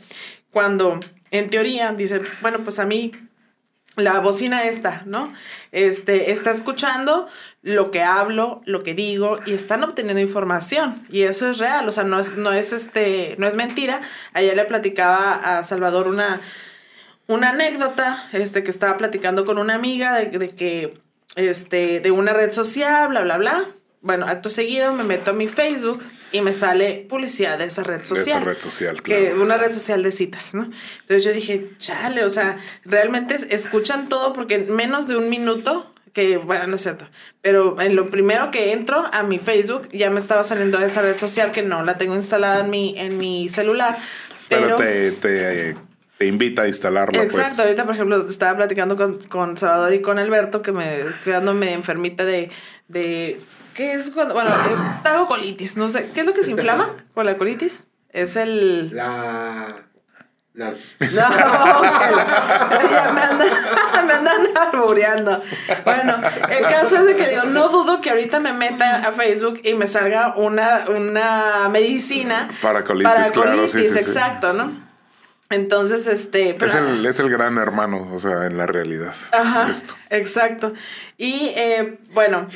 [0.52, 1.00] cuando
[1.32, 3.12] en teoría dicen, bueno, pues a mí
[3.96, 5.32] la bocina esta, ¿no?
[5.72, 7.28] Este, está escuchando
[7.62, 11.92] lo que hablo, lo que digo y están obteniendo información y eso es real, o
[11.92, 14.02] sea, no es, no es este, no es mentira.
[14.34, 16.42] Ayer le platicaba a Salvador una,
[17.28, 20.98] una anécdota, este, que estaba platicando con una amiga de, de que,
[21.36, 23.66] este, de una red social, bla, bla, bla.
[24.02, 28.00] Bueno, acto seguido me meto a mi Facebook y me sale publicidad de esa red
[28.00, 28.38] De social.
[28.38, 29.42] esa red social, Que claro.
[29.44, 30.64] una red social de citas, ¿no?
[31.02, 35.30] Entonces yo dije, chale, o sea, realmente es- escuchan todo porque en menos de un
[35.30, 37.08] minuto, que bueno, no es cierto,
[37.42, 41.02] pero en lo primero que entro a mi Facebook ya me estaba saliendo de esa
[41.02, 43.98] red social que no la tengo instalada en mi, en mi celular.
[44.50, 45.76] Pero, Pero, te, te,
[46.18, 47.60] te invita a instalarla, Exacto, pues.
[47.60, 51.74] ahorita por ejemplo estaba platicando con, con Salvador y con Alberto que me quedando medio
[51.74, 52.52] enfermita de,
[52.88, 53.42] de
[53.74, 54.34] ¿qué es cuando?
[54.34, 54.52] Bueno,
[55.04, 57.84] tengo colitis, no sé, ¿qué es lo que se inflama con la colitis?
[58.10, 58.96] Es el...
[58.96, 59.76] La.
[60.54, 63.48] la- No, ya me andan,
[64.08, 65.42] me andan albureando.
[65.84, 69.62] Bueno, el caso es de que digo, no dudo que ahorita me meta a Facebook
[69.64, 73.98] y me salga una, una medicina Para colitis, claro, sí, sí, sí.
[74.00, 74.72] exacto, ¿no?
[75.54, 79.14] Entonces, este, pero- Es el, es el gran hermano, o sea, en la realidad.
[79.32, 79.96] Ajá, Esto.
[80.10, 80.74] exacto.
[81.18, 82.48] Y eh, bueno,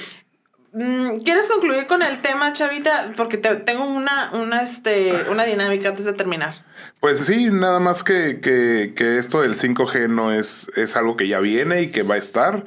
[0.74, 3.14] mm, ¿quieres concluir con el tema, Chavita?
[3.16, 6.66] Porque te- tengo una, una, este, una dinámica antes de terminar.
[7.00, 11.28] Pues sí, nada más que, que, que esto del 5G no es, es algo que
[11.28, 12.66] ya viene y que va a estar.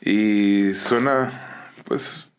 [0.00, 1.30] Y suena,
[1.84, 2.32] pues,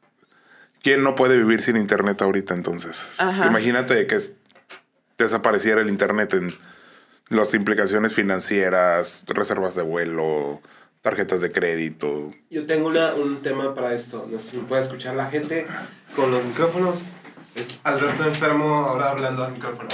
[0.81, 3.15] ¿quién no puede vivir sin internet ahorita entonces?
[3.19, 3.47] Ajá.
[3.47, 4.33] Imagínate que es-
[5.17, 6.53] desapareciera el internet en
[7.29, 10.61] las implicaciones financieras, reservas de vuelo,
[11.01, 12.31] tarjetas de crédito.
[12.49, 14.27] Yo tengo una, un tema para esto.
[14.31, 15.65] No sé si me puede escuchar la gente
[16.15, 17.05] con los micrófonos.
[17.55, 19.89] Es Alberto enfermo ahora hablando al micrófono.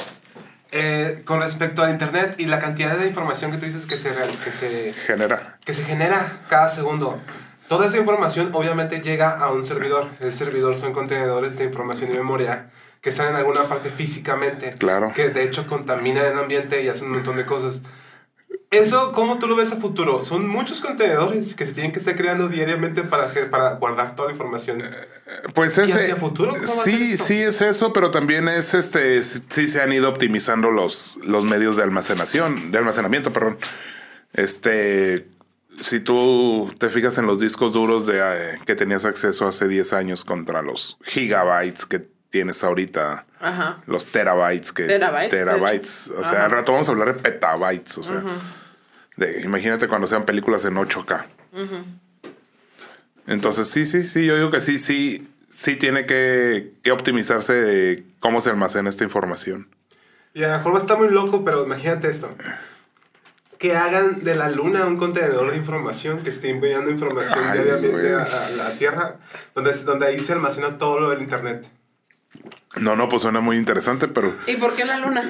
[0.71, 4.13] Eh, con respecto a internet y la cantidad de información que tú dices que se,
[4.43, 5.57] que se, Genera.
[5.65, 7.19] que se genera cada segundo.
[7.67, 10.07] Toda esa información obviamente llega a un servidor.
[10.19, 12.69] El servidor son contenedores de información y memoria
[13.01, 14.75] que están en alguna parte físicamente.
[14.77, 15.11] Claro.
[15.15, 17.83] Que de hecho contaminan el ambiente y hacen un montón de cosas.
[18.71, 20.21] Eso, ¿cómo tú lo ves a futuro?
[20.21, 24.33] Son muchos contenedores que se tienen que estar creando diariamente para, para guardar toda la
[24.33, 24.83] información.
[25.55, 29.67] Pues ¿Y es hacia futuro cómo sí, sí es eso, pero también es este sí
[29.67, 33.57] se han ido optimizando los, los medios de almacenación, de almacenamiento, perdón.
[34.33, 35.25] Este
[35.81, 39.93] si tú te fijas en los discos duros de eh, que tenías acceso hace 10
[39.93, 43.77] años contra los gigabytes que tienes ahorita, Ajá.
[43.87, 46.45] los terabytes que Terabytes, terabytes, o sea, Ajá.
[46.45, 48.21] al rato vamos a hablar de petabytes, o sea,
[49.17, 51.25] de, imagínate cuando sean películas en 8K.
[53.27, 58.03] Entonces, sí, sí, sí, yo digo que sí, sí, sí tiene que, que optimizarse de
[58.19, 59.67] cómo se almacena esta información.
[60.33, 62.33] Y a lo mejor va a estar muy loco, pero imagínate esto.
[63.57, 68.13] Que hagan de la luna un contenedor de información que esté enviando información Ay, diariamente
[68.13, 69.17] a, a la Tierra,
[69.53, 71.67] donde, donde ahí se almacena todo lo del Internet.
[72.75, 75.23] No, no, pues suena muy interesante, pero ¿Y por qué la luna?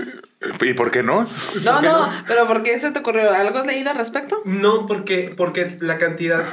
[0.62, 1.26] ¿y por qué no?
[1.64, 3.32] No, no, pero ¿por qué se te ocurrió?
[3.32, 4.42] ¿Algo has leído al respecto?
[4.44, 6.44] No, porque, porque la cantidad...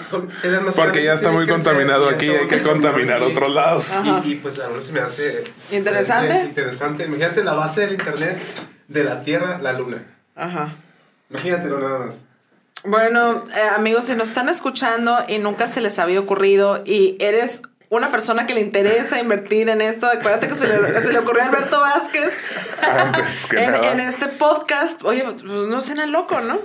[0.77, 3.99] porque ya está muy contaminado aquí, hay que contaminar otros lados.
[4.25, 5.45] Y, y, pues la luna se me hace...
[5.73, 6.29] ¿Interesante?
[6.29, 7.05] se me hace Interesante.
[7.05, 8.39] Imagínate la base del Internet
[8.87, 10.07] de la Tierra, la luna.
[10.37, 10.73] Ajá.
[11.31, 12.27] Imagínatelo nada más.
[12.85, 17.63] Bueno, eh, amigos, si nos están escuchando y nunca se les había ocurrido y eres
[17.89, 21.43] una persona que le interesa invertir en esto, acuérdate que se le, se le ocurrió
[21.43, 22.33] a Alberto Vázquez
[22.83, 23.93] Antes que en, nada.
[23.93, 25.03] en este podcast.
[25.05, 26.59] Oye, pues no suena loco, ¿no?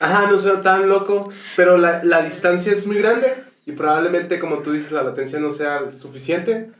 [0.00, 4.58] Ajá, no suena tan loco, pero la, la distancia es muy grande y probablemente, como
[4.58, 6.70] tú dices, la latencia no sea suficiente,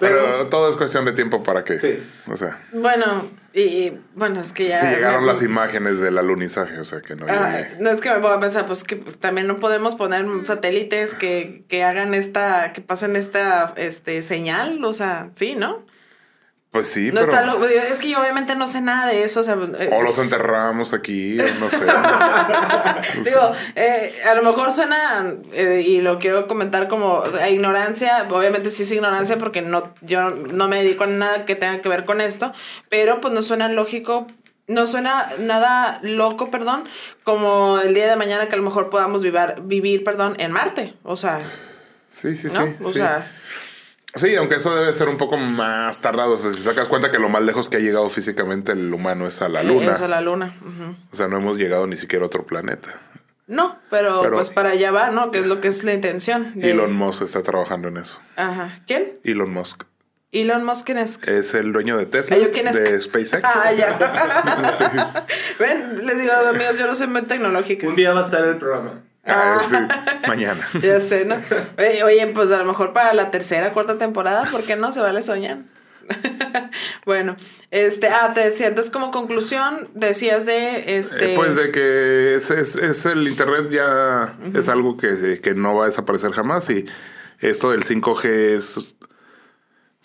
[0.00, 1.78] Pero, todo es cuestión de tiempo para que.
[1.78, 2.02] Sí.
[2.30, 4.78] O sea, Bueno, y, bueno, es que ya.
[4.78, 8.10] sí llegaron me- las imágenes del alunizaje, o sea que no Ah, no es que
[8.10, 12.14] me ponga a pensar, pues que pues, también no podemos poner satélites que, que hagan
[12.14, 15.84] esta, que pasen esta este señal, o sea, sí, ¿no?
[16.74, 17.32] Pues sí, No pero.
[17.32, 20.02] está lo- es que yo obviamente no sé nada de eso, o sea, eh, O
[20.02, 21.86] los enterramos aquí, no sé.
[23.24, 28.72] Digo, eh, a lo mejor suena, eh, y lo quiero comentar como a ignorancia, obviamente
[28.72, 32.02] sí es ignorancia porque no, yo no me dedico a nada que tenga que ver
[32.02, 32.52] con esto,
[32.88, 34.26] pero pues no suena lógico,
[34.66, 36.88] no suena nada loco, perdón,
[37.22, 40.94] como el día de mañana que a lo mejor podamos vivir, vivir perdón, en Marte,
[41.04, 41.38] o sea,
[42.10, 42.66] Sí, sí, ¿no?
[42.66, 42.74] sí.
[42.82, 42.94] o sí.
[42.94, 43.30] sea,
[44.16, 46.32] Sí, aunque eso debe ser un poco más tardado.
[46.32, 49.26] O sea, si sacas cuenta que lo más lejos que ha llegado físicamente el humano
[49.26, 49.92] es a la luna.
[49.92, 50.54] eso, la luna.
[51.12, 52.90] O sea, no hemos llegado ni siquiera a otro planeta.
[53.46, 55.30] No, pero, Pero- pues para allá va, ¿no?
[55.30, 56.52] Que es lo que es la intención.
[56.54, 58.20] de- Elon Musk está trabajando en eso.
[58.36, 58.80] Ajá.
[58.86, 59.18] ¿Quién?
[59.24, 59.82] Elon Musk
[60.32, 61.20] Elon Musk, ¿quién es?
[61.28, 62.74] es el dueño de Tesla, Ah, ¿yo quién es?
[62.74, 63.42] de SpaceX.
[63.44, 65.26] Ah, ya.
[65.60, 67.86] Ven, les digo, amigos, yo no soy muy tecnológica.
[67.86, 69.00] Un día va a estar en el programa.
[69.26, 69.76] Ah, sí,
[70.28, 70.66] mañana.
[70.80, 71.36] Ya sé, ¿no?
[72.04, 74.92] Oye, pues a lo mejor para la tercera, cuarta temporada, ¿por qué no?
[74.92, 75.58] Se vale soñar.
[77.06, 77.36] bueno,
[77.70, 81.32] este, ah, te decía, entonces como conclusión, decías de, este...
[81.32, 85.74] Eh, pues de que es, es- es el internet ya es algo que, que no
[85.74, 86.84] va a desaparecer jamás y
[87.40, 88.96] esto del 5G es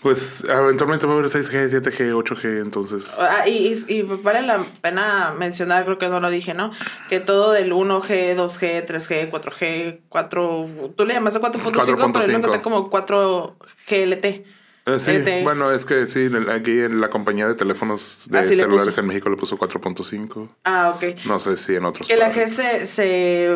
[0.02, 4.64] pues eventualmente va a haber 6G, 7G, 8G, entonces Ah, y, y- y vale la
[4.82, 6.72] pena mencionar, creo que no lo dije, ¿no?
[7.10, 10.70] Que todo del 1G, 2G, 3G, 4G, 4...
[10.96, 12.36] Tú le llamaste 4.5, pero yo lo 4.5.
[12.38, 14.44] encontré como 4GLT.
[14.86, 15.44] Eh, sí, LTE.
[15.44, 19.06] bueno, es que sí, aquí en la compañía de teléfonos de Así le celulares en
[19.06, 20.50] México le puso 4.5.
[20.64, 21.26] Ah, ok.
[21.26, 22.08] No sé si en otros.
[22.08, 23.56] Que la G se, se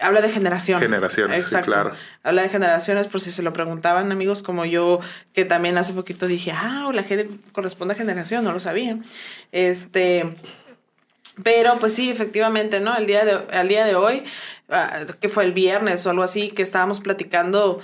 [0.00, 0.80] habla de generación.
[0.80, 1.70] Generaciones, sí, Exacto.
[1.72, 1.92] claro.
[2.22, 5.00] Habla de generaciones, por si se lo preguntaban amigos como yo,
[5.32, 8.98] que también hace poquito dije, ah, la G de- corresponde a generación, no lo sabía.
[9.52, 10.24] Este,
[11.42, 12.96] pero pues sí, efectivamente, ¿no?
[12.96, 14.22] El día de, al día de hoy,
[14.70, 17.80] ah, que fue el viernes o algo así, que estábamos platicando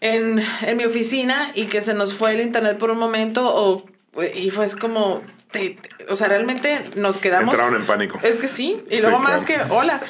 [0.00, 3.84] en, en mi oficina y que se nos fue el internet por un momento o,
[4.34, 7.54] y fue es como, te- te- o sea, realmente nos quedamos...
[7.54, 8.18] Entraron en pánico.
[8.22, 9.68] Es que sí, y Sí, luego más claro.
[9.68, 10.00] que, hola,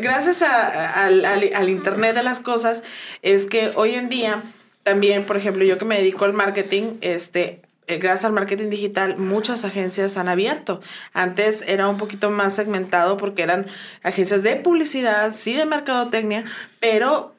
[0.00, 2.82] gracias a- al, al- al Internet de las cosas,
[3.22, 4.42] es que hoy en día,
[4.82, 9.16] también, por ejemplo, yo que me dedico al marketing, este, eh, gracias al marketing digital,
[9.18, 10.80] muchas agencias han abierto.
[11.12, 13.66] Antes era un poquito más segmentado porque eran
[14.02, 16.44] agencias de publicidad, sí de mercadotecnia,
[16.80, 17.34] pero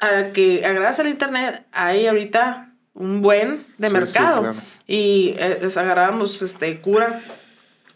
[0.00, 4.40] a que a gracias al internet hay ahorita un buen de Sí, sí, mercado.
[4.42, 4.58] claro.
[4.86, 7.20] Y eh, agarrábamos este cura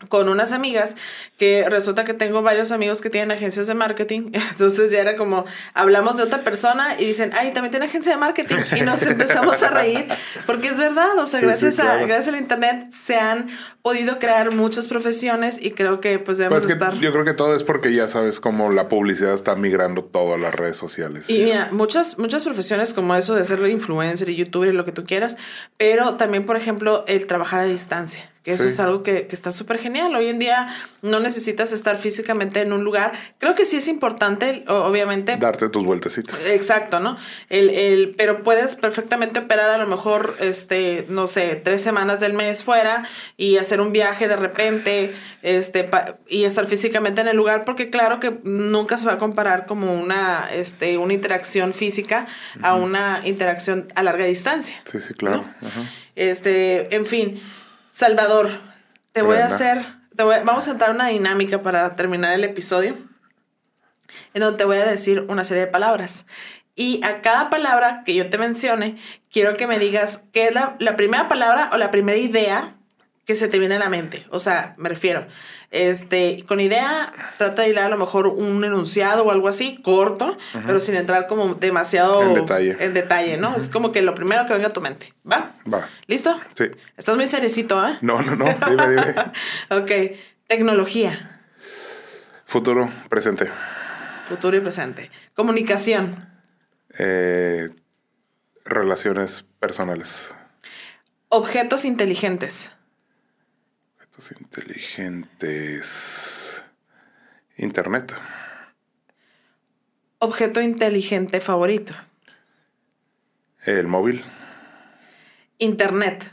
[0.08, 0.94] con unas amigas
[1.36, 5.44] que resulta que tengo varios amigos que tienen agencias de marketing, entonces ya era como
[5.74, 9.62] hablamos de otra persona y dicen, "Ay, también tiene agencia de marketing" y nos empezamos
[9.62, 10.06] a reír
[10.46, 12.06] porque es verdad, o sea, Sí, sí, gracias a claro.
[12.06, 13.48] gracias al internet se han
[13.82, 17.34] podido crear muchas profesiones y creo que pues debemos Pues que estar yo creo que
[17.34, 21.28] todo es porque ya sabes cómo la publicidad está migrando todo a las redes sociales.
[21.30, 24.92] Y mira, muchas, muchas profesiones como eso de ser influencer y youtuber y lo que
[24.92, 25.36] tú quieras,
[25.76, 28.70] pero también, por ejemplo, el trabajar a distancia, que eso Sí.
[28.70, 30.14] es algo que, que está súper genial.
[30.16, 30.68] Hoy en día
[31.02, 33.12] no necesitas estar físicamente en un lugar.
[33.38, 35.36] Creo que sí es importante, obviamente.
[35.36, 36.46] Darte tus vueltecitas.
[36.46, 37.16] Exacto, ¿no?
[37.50, 42.32] El, el, pero puedes perfectamente operar a lo mejor, este, no sé, tres semanas del
[42.32, 43.04] mes fuera
[43.36, 45.12] y hacer un viaje de repente,
[45.42, 49.18] este, pa- y estar físicamente en el lugar, porque claro que nunca se va a
[49.18, 52.26] comparar como una, este, una interacción física
[52.62, 54.80] a una interacción a larga distancia.
[54.90, 55.44] Sí, sí, claro.
[55.60, 55.82] Ajá.
[56.14, 57.40] Este, en fin,
[57.90, 58.60] Salvador,
[59.12, 59.78] te voy a hacer,
[60.16, 62.96] te voy vamos a entrar una dinámica para terminar el episodio,
[64.34, 66.26] en donde te voy a decir una serie de palabras.
[66.74, 68.96] Y a cada palabra que yo te mencione,
[69.30, 72.75] quiero que me digas qué es la, la primera palabra o la primera idea
[73.26, 74.24] que se te viene a la mente.
[74.30, 75.26] O sea, me refiero,
[75.72, 80.38] este, con idea, trata de hilar a lo mejor un enunciado o algo así, corto,
[80.66, 82.76] pero sin entrar como demasiado En detalle.
[82.78, 83.56] en detalle, ¿no?
[83.56, 85.12] Es como que lo primero que venga a tu mente.
[85.30, 85.50] ¿Va?
[85.72, 85.88] Va.
[86.06, 86.38] ¿Listo?
[86.54, 86.66] Sí.
[86.96, 87.98] Estás muy seriecito, ¿eh?
[88.00, 88.44] No, no, no.
[88.44, 89.14] Dime, dime.
[89.70, 90.18] ok.
[90.46, 91.40] Tecnología,
[92.44, 93.50] Futuro, presente.
[94.28, 95.10] futuro y presente.
[95.34, 96.28] Comunicación,
[96.98, 97.68] Eh,
[98.64, 100.32] relaciones personales.
[101.28, 102.70] objetos inteligentes,
[104.18, 106.64] Objetos inteligentes.
[107.58, 108.14] Internet.
[110.18, 111.94] objeto inteligente favorito,
[113.64, 114.24] El móvil.
[115.58, 116.32] internet,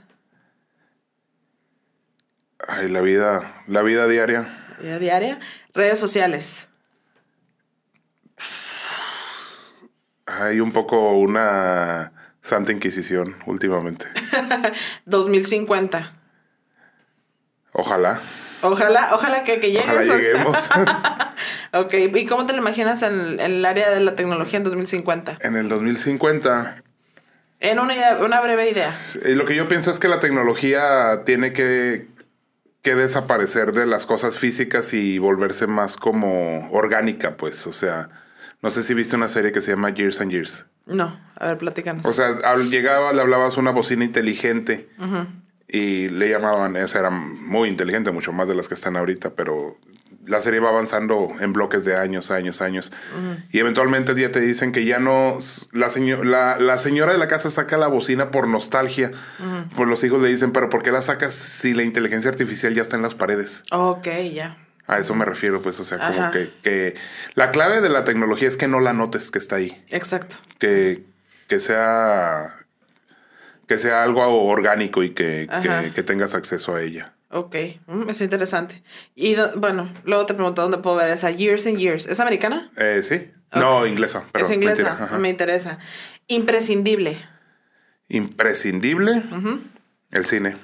[2.65, 4.47] Ay, la vida, la vida diaria.
[4.79, 5.39] vida diaria,
[5.73, 6.67] redes sociales,
[10.25, 14.05] Hay un poco una Santa Inquisición últimamente.
[15.05, 16.22] 2050.
[17.73, 18.19] Ojalá.
[18.61, 19.85] Ojalá, ojalá que, que llegues.
[19.85, 20.69] Ojalá lleguemos.
[21.73, 25.39] ok, ¿y cómo te lo imaginas en, en el área de la tecnología en 2050?
[25.41, 26.81] en el 2050
[27.59, 28.89] En una, idea, una breve idea.
[29.25, 32.07] Lo que yo pienso es que la tecnología tiene que,
[32.81, 37.67] que desaparecer de las cosas físicas y volverse más como orgánica, pues.
[37.67, 38.09] O sea,
[38.61, 40.67] no sé si viste una serie que se llama Years and Years.
[40.85, 42.05] No, a ver, platícanos.
[42.05, 44.89] O sea, llegaba, le hablabas a una bocina inteligente
[45.73, 49.31] y le llamaban, o sea, era muy inteligente, mucho más de las que están ahorita,
[49.31, 49.75] pero
[50.27, 52.93] la serie va avanzando en bloques de años, años, años.
[53.51, 55.37] Y eventualmente ya te dicen que ya no,
[55.71, 59.11] la, seño- la, la señora de la casa saca la bocina por nostalgia.
[59.75, 62.81] Pues los hijos le dicen, pero ¿por qué la sacas si la inteligencia artificial ya
[62.83, 63.63] está en las paredes?
[63.71, 64.57] ok, ya.
[64.85, 66.95] A eso me refiero, pues, o sea, como que, que
[67.35, 70.35] la clave de la tecnología es que no la notes que está ahí Exacto.
[70.59, 71.03] que,
[71.47, 72.53] que sea
[73.67, 77.13] que sea algo orgánico y que, que, que tengas acceso a ella.
[77.29, 77.55] Ok,
[77.87, 78.83] mm, es interesante.
[79.15, 82.05] Y bueno, luego te pregunto dónde puedo ver esa Years and Years.
[82.05, 82.69] ¿Es americana?
[82.77, 83.31] Eh, sí.
[83.53, 84.23] No, inglesa.
[84.31, 85.77] Pero es inglesa, me interesa.
[86.27, 87.17] Imprescindible,
[88.09, 89.21] Imprescindible.
[90.11, 90.55] El cine.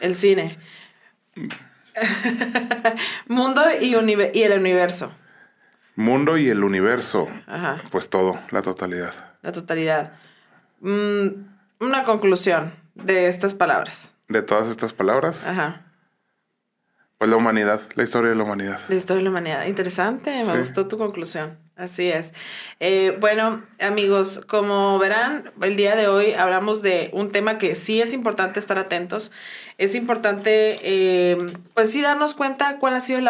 [0.00, 0.58] el cine.
[3.28, 3.94] Mundo y,
[4.34, 5.12] y el universo.
[5.94, 7.26] Mundo y el universo.
[7.46, 9.12] Ajá, Pues todo, la totalidad.
[9.42, 10.12] la totalidad.
[10.80, 11.28] Mm,
[11.80, 14.12] una conclusión de estas palabras.
[14.28, 15.82] De todas estas palabras, Ajá.
[17.18, 18.80] pues la humanidad, la historia de la humanidad.
[18.88, 19.66] La historia de la humanidad.
[19.66, 20.58] Interesante, me Sí.
[20.58, 21.58] gustó tu conclusión.
[21.76, 22.32] Así es.
[22.80, 28.00] Eh, bueno, amigos, como verán, el día de hoy hablamos de un tema que sí
[28.00, 29.30] es importante estar atentos.
[29.78, 31.36] Es importante, eh,
[31.74, 33.28] pues sí, darnos cuenta cuál ha, sido el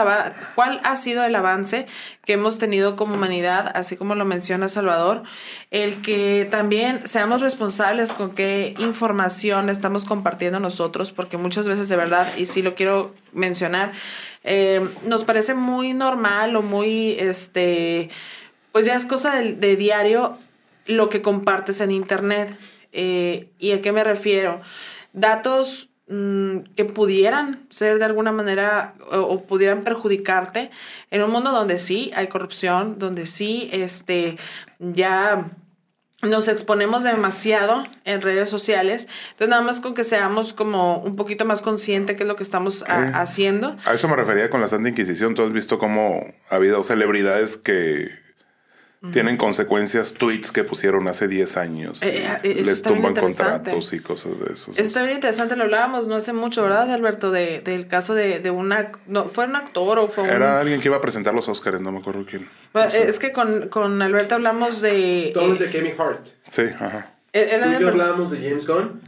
[0.55, 1.87] cuál ha sido el avance
[2.25, 5.25] que hemos tenido como humanidad, así como lo menciona Salvador.
[5.73, 11.97] El que también seamos responsables con qué información estamos compartiendo nosotros, porque muchas veces de
[11.97, 13.91] verdad, y sí lo quiero mencionar,
[14.45, 18.09] eh, nos parece muy normal o muy, este,
[18.71, 20.39] pues ya es cosa de, de diario
[20.87, 22.57] lo que compartes en internet.
[22.93, 24.61] Eh, ¿Y a qué me refiero?
[25.13, 30.71] Datos mm, que pudieran ser de alguna manera o, o pudieran perjudicarte
[31.11, 34.37] en un mundo donde sí hay corrupción, donde sí este,
[34.79, 35.51] ya
[36.23, 39.07] nos exponemos demasiado en redes sociales.
[39.33, 42.43] Entonces, nada más con que seamos como un poquito más conscientes qué es lo que
[42.43, 43.77] estamos a- haciendo.
[43.85, 45.35] A eso me refería con la Santa Inquisición.
[45.35, 48.09] Tú has visto cómo ha habido celebridades que
[49.13, 52.03] tienen consecuencias, tweets que pusieron hace 10 años.
[52.03, 54.69] Eh, eh, eso Les tumban contratos y cosas de esos.
[54.77, 57.31] Eso está bien interesante, lo hablábamos no hace mucho, ¿verdad, Alberto?
[57.31, 58.91] De, del caso de, de una...
[59.07, 60.31] No, ¿Fue un actor o fue un...?
[60.31, 62.49] Era alguien que iba a presentar los Oscars, no me acuerdo quién.
[62.73, 65.33] Bueno, es que con, con Alberto hablamos de...
[65.37, 66.27] Hablas eh, de Kevin Hart.
[66.49, 67.13] Sí, ajá.
[67.33, 69.01] y había- yo hablábamos de James Gunn.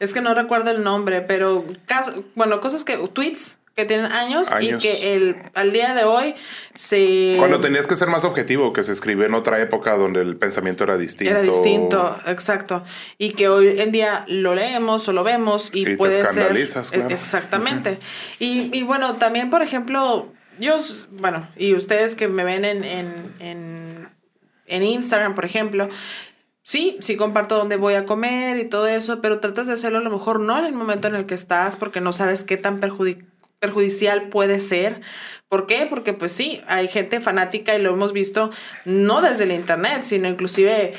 [0.00, 4.52] Es que no recuerdo el nombre, pero cas- bueno, cosas que tweets que tienen años,
[4.52, 4.84] Años.
[4.84, 6.34] y que el al día de hoy
[6.76, 10.36] se Cuando tenías que ser más objetivo, que se escribió en otra época donde el
[10.36, 11.30] pensamiento era distinto.
[11.32, 12.84] era distinto, exacto,
[13.18, 16.24] y que hoy en día lo leemos o lo vemos y, Y te puede ser
[16.26, 17.14] escandalizas, eh, claro.
[17.14, 17.98] exactamente.
[18.38, 20.80] y, y bueno, también por ejemplo, yo
[21.12, 24.08] bueno, y ustedes que me ven en en, en,
[24.66, 25.88] en Instagram, por ejemplo,
[26.66, 30.00] Sí, sí comparto dónde voy a comer y todo eso, pero tratas de hacerlo a
[30.00, 32.80] lo mejor no en el momento en el que estás porque no sabes qué tan
[32.80, 33.26] perjudi-
[33.60, 35.00] perjudicial puede ser.
[35.48, 35.86] ¿Por qué?
[35.88, 38.50] Porque pues sí, hay gente fanática y lo hemos visto
[38.84, 40.92] no desde el internet, sino inclusive,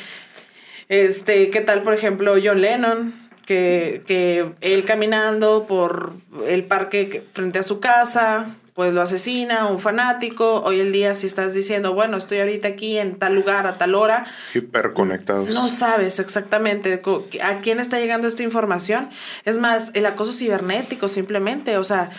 [0.90, 3.26] este, ¿qué tal por ejemplo John Lennon?
[3.46, 6.14] Que, que él caminando por
[6.48, 10.62] el parque que- frente a su casa, pues lo asesina, un fanático.
[10.64, 13.94] Hoy el día si estás diciendo, bueno, estoy ahorita aquí en tal lugar a tal
[13.94, 14.26] hora,
[14.56, 15.50] Hiperconectados.
[15.50, 17.00] no sabes exactamente
[17.44, 19.12] a quién está llegando esta información.
[19.46, 21.78] Es más, el acoso cibernético simplemente.
[21.78, 22.10] O sea,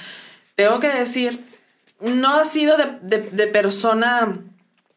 [0.56, 1.44] tengo que decir,
[2.00, 4.38] no ha sido de, de- persona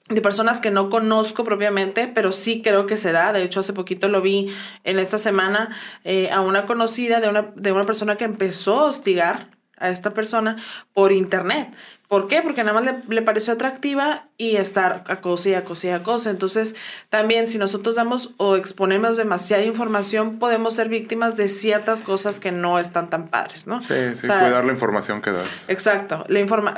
[0.09, 3.31] de personas que no conozco propiamente, pero sí creo que se da.
[3.31, 4.51] De hecho, hace poquito lo vi
[4.83, 5.69] en esta semana
[6.03, 10.13] eh, a una conocida de una, de una persona que empezó a hostigar a esta
[10.13, 10.57] persona
[10.93, 11.73] por internet.
[12.07, 12.41] ¿Por qué?
[12.41, 16.29] Porque nada más le, le pareció atractiva y estar acosa y acosa y acosa.
[16.31, 16.75] Entonces,
[17.09, 22.51] también si nosotros damos o exponemos demasiada información, podemos ser víctimas de ciertas cosas que
[22.51, 23.81] no están tan padres, ¿no?
[23.81, 25.69] Sí, sí, O sea, cuidar la información que das.
[25.69, 26.25] Exacto.
[26.27, 26.73] La informa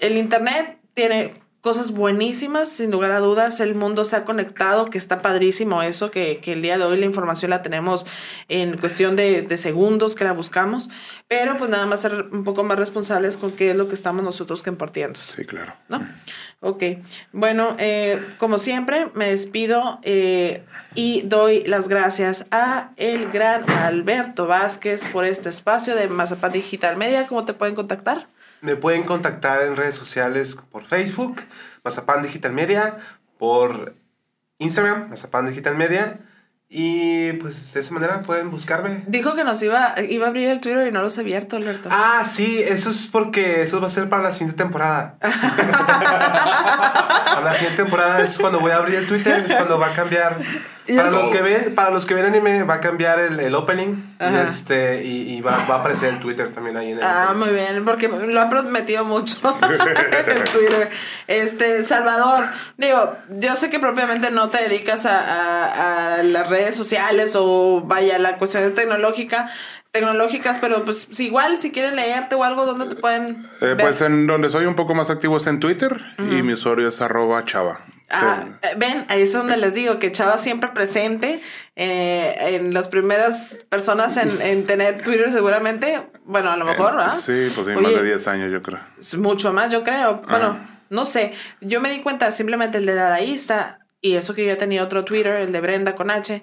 [0.00, 3.60] el Internet tiene cosas buenísimas, sin lugar a dudas.
[3.60, 6.96] El mundo se ha conectado, que está padrísimo eso, que, que el día de hoy
[6.96, 8.06] la información la tenemos
[8.48, 10.90] en cuestión de, de, segundos que la buscamos,
[11.28, 14.22] pero pues nada más ser un poco más responsables con qué es lo que estamos
[14.22, 15.18] nosotros compartiendo.
[15.20, 15.72] Sí, claro.
[15.88, 16.06] ¿No?
[16.60, 16.82] Ok.
[17.32, 24.46] Bueno, eh, como siempre, me despido eh, y doy las gracias a el gran Alberto
[24.46, 27.26] Vázquez por este espacio de Mazapán Digital Media.
[27.26, 28.28] ¿Cómo te pueden contactar?
[28.66, 31.40] Me pueden contactar en redes sociales por Facebook,
[31.84, 32.96] Mazapán Digital Media,
[33.38, 33.94] por
[34.58, 36.18] Instagram, Mazapán Digital Media.
[36.68, 39.04] Y pues de esa manera pueden buscarme.
[39.06, 41.90] Dijo que nos iba, iba a abrir el Twitter y no los ha abierto, Alberto.
[41.92, 45.16] Ah, sí, eso es porque eso va a ser para la siguiente temporada.
[45.20, 45.30] para
[47.42, 50.40] la siguiente temporada es cuando voy a abrir el Twitter, es cuando va a cambiar.
[50.94, 53.96] Para los que ven, para los que ven anime, va a cambiar el, el opening
[54.20, 57.28] y este y, y va, va, a aparecer el Twitter también ahí en el Ah,
[57.30, 57.44] opening.
[57.44, 59.36] muy bien, porque lo ha prometido mucho
[60.26, 60.90] en Twitter.
[61.26, 66.76] Este, Salvador, digo, yo sé que propiamente no te dedicas a, a, a las redes
[66.76, 69.50] sociales o vaya, la cuestión tecnológica,
[70.00, 73.76] tecnológicas, pero pues igual si quieren leerte o algo, ¿dónde te pueden Eh, ver?
[73.78, 77.00] pues en donde soy un poco más activo es en Twitter y mi usuario es
[77.00, 77.80] arroba chava.
[78.08, 78.52] Ah, Sí.
[78.62, 81.40] eh, ven, ahí es donde les digo que Chava siempre presente
[81.74, 87.14] eh, en las primeras personas en, en tener Twitter seguramente, bueno, a lo mejor, ¿verdad?
[87.14, 88.78] Sí, pues sí, más de 10 años yo creo.
[89.18, 90.22] Mucho más, yo creo.
[90.28, 90.56] Bueno,
[90.88, 91.32] no sé.
[91.60, 95.34] Yo me di cuenta simplemente el de Dadaísta y eso que yo tenía otro Twitter,
[95.34, 96.42] el de Brenda con H.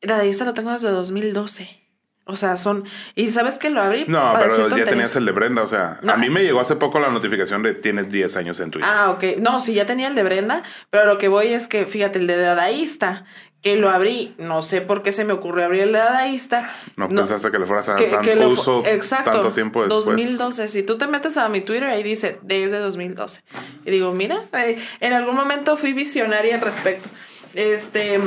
[0.00, 1.81] Dadaísta lo tengo desde 2012.
[2.24, 2.84] O sea, son.
[3.16, 4.04] ¿Y sabes que lo abrí?
[4.06, 6.12] No, pero ya tenías el de Brenda, o sea, No.
[6.12, 8.88] a mí me llegó hace poco la notificación de tienes 10 años en Twitter.
[8.92, 9.38] Ah, ok.
[9.40, 12.28] No, sí, ya tenía el de Brenda, pero lo que voy es que, fíjate, el
[12.28, 13.24] de Dadaísta,
[13.60, 16.72] que lo abrí, no sé por qué se me ocurrió abrir el de Dadaísta.
[16.96, 20.04] no, pensaste que le fueras a dar tanto que uso exacto, tanto tiempo después.
[20.04, 20.68] 2012.
[20.68, 23.40] Si tú te metes a mi Twitter, ahí dice desde 2012.
[23.84, 27.08] Y digo, mira, eh, en algún momento fui visionaria al respecto.
[27.54, 28.20] Este.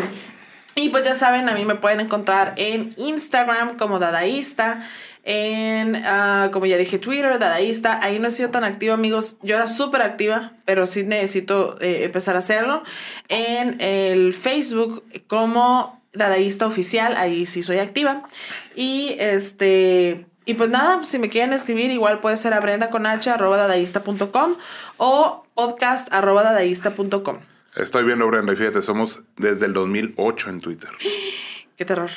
[0.78, 4.86] Y pues ya saben, a mí me pueden encontrar en Instagram como Dadaísta,
[5.24, 7.98] en, ah, como ya dije, Twitter, Dadaísta.
[8.04, 9.38] Ahí no he sido tan activa, amigos.
[9.42, 12.84] Yo era súper activa, pero sí necesito eh, empezar a hacerlo.
[13.30, 18.24] En el Facebook como Dadaísta Oficial, ahí sí soy activa.
[18.76, 20.26] Y este...
[20.48, 23.58] Y pues nada, si me quieren escribir, igual puede ser a brenda con h arroba
[23.58, 24.56] dadaísta.com
[24.98, 27.40] o podcast arroba dadaísta.com.
[27.76, 30.90] Estoy viendo, Brenda, y fíjate, somos desde el 2008 en Twitter.
[31.78, 32.10] Qué terror.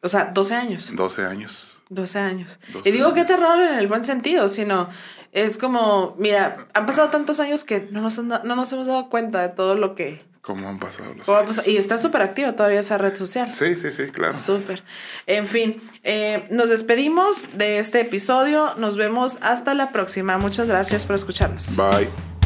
[0.00, 0.92] O sea, 12 años.
[0.94, 1.82] 12 años.
[1.88, 2.60] 12 años.
[2.72, 3.32] 12 y digo qué años.
[3.32, 4.88] terror en el buen sentido, sino
[5.32, 9.08] es como, mira, han pasado tantos años que no nos, han no nos hemos dado
[9.08, 10.24] cuenta de todo lo que...
[10.40, 11.56] ¿Cómo han pasado los cómo años?
[11.56, 11.70] pasado.
[11.70, 13.52] Y está súper activa todavía esa red social.
[13.52, 14.34] Sí, sí, sí, claro.
[14.34, 14.84] Súper.
[15.26, 18.74] En fin, eh, nos despedimos de este episodio.
[18.76, 20.38] Nos vemos hasta la próxima.
[20.38, 21.76] Muchas gracias por escucharnos.
[21.76, 22.37] Bye.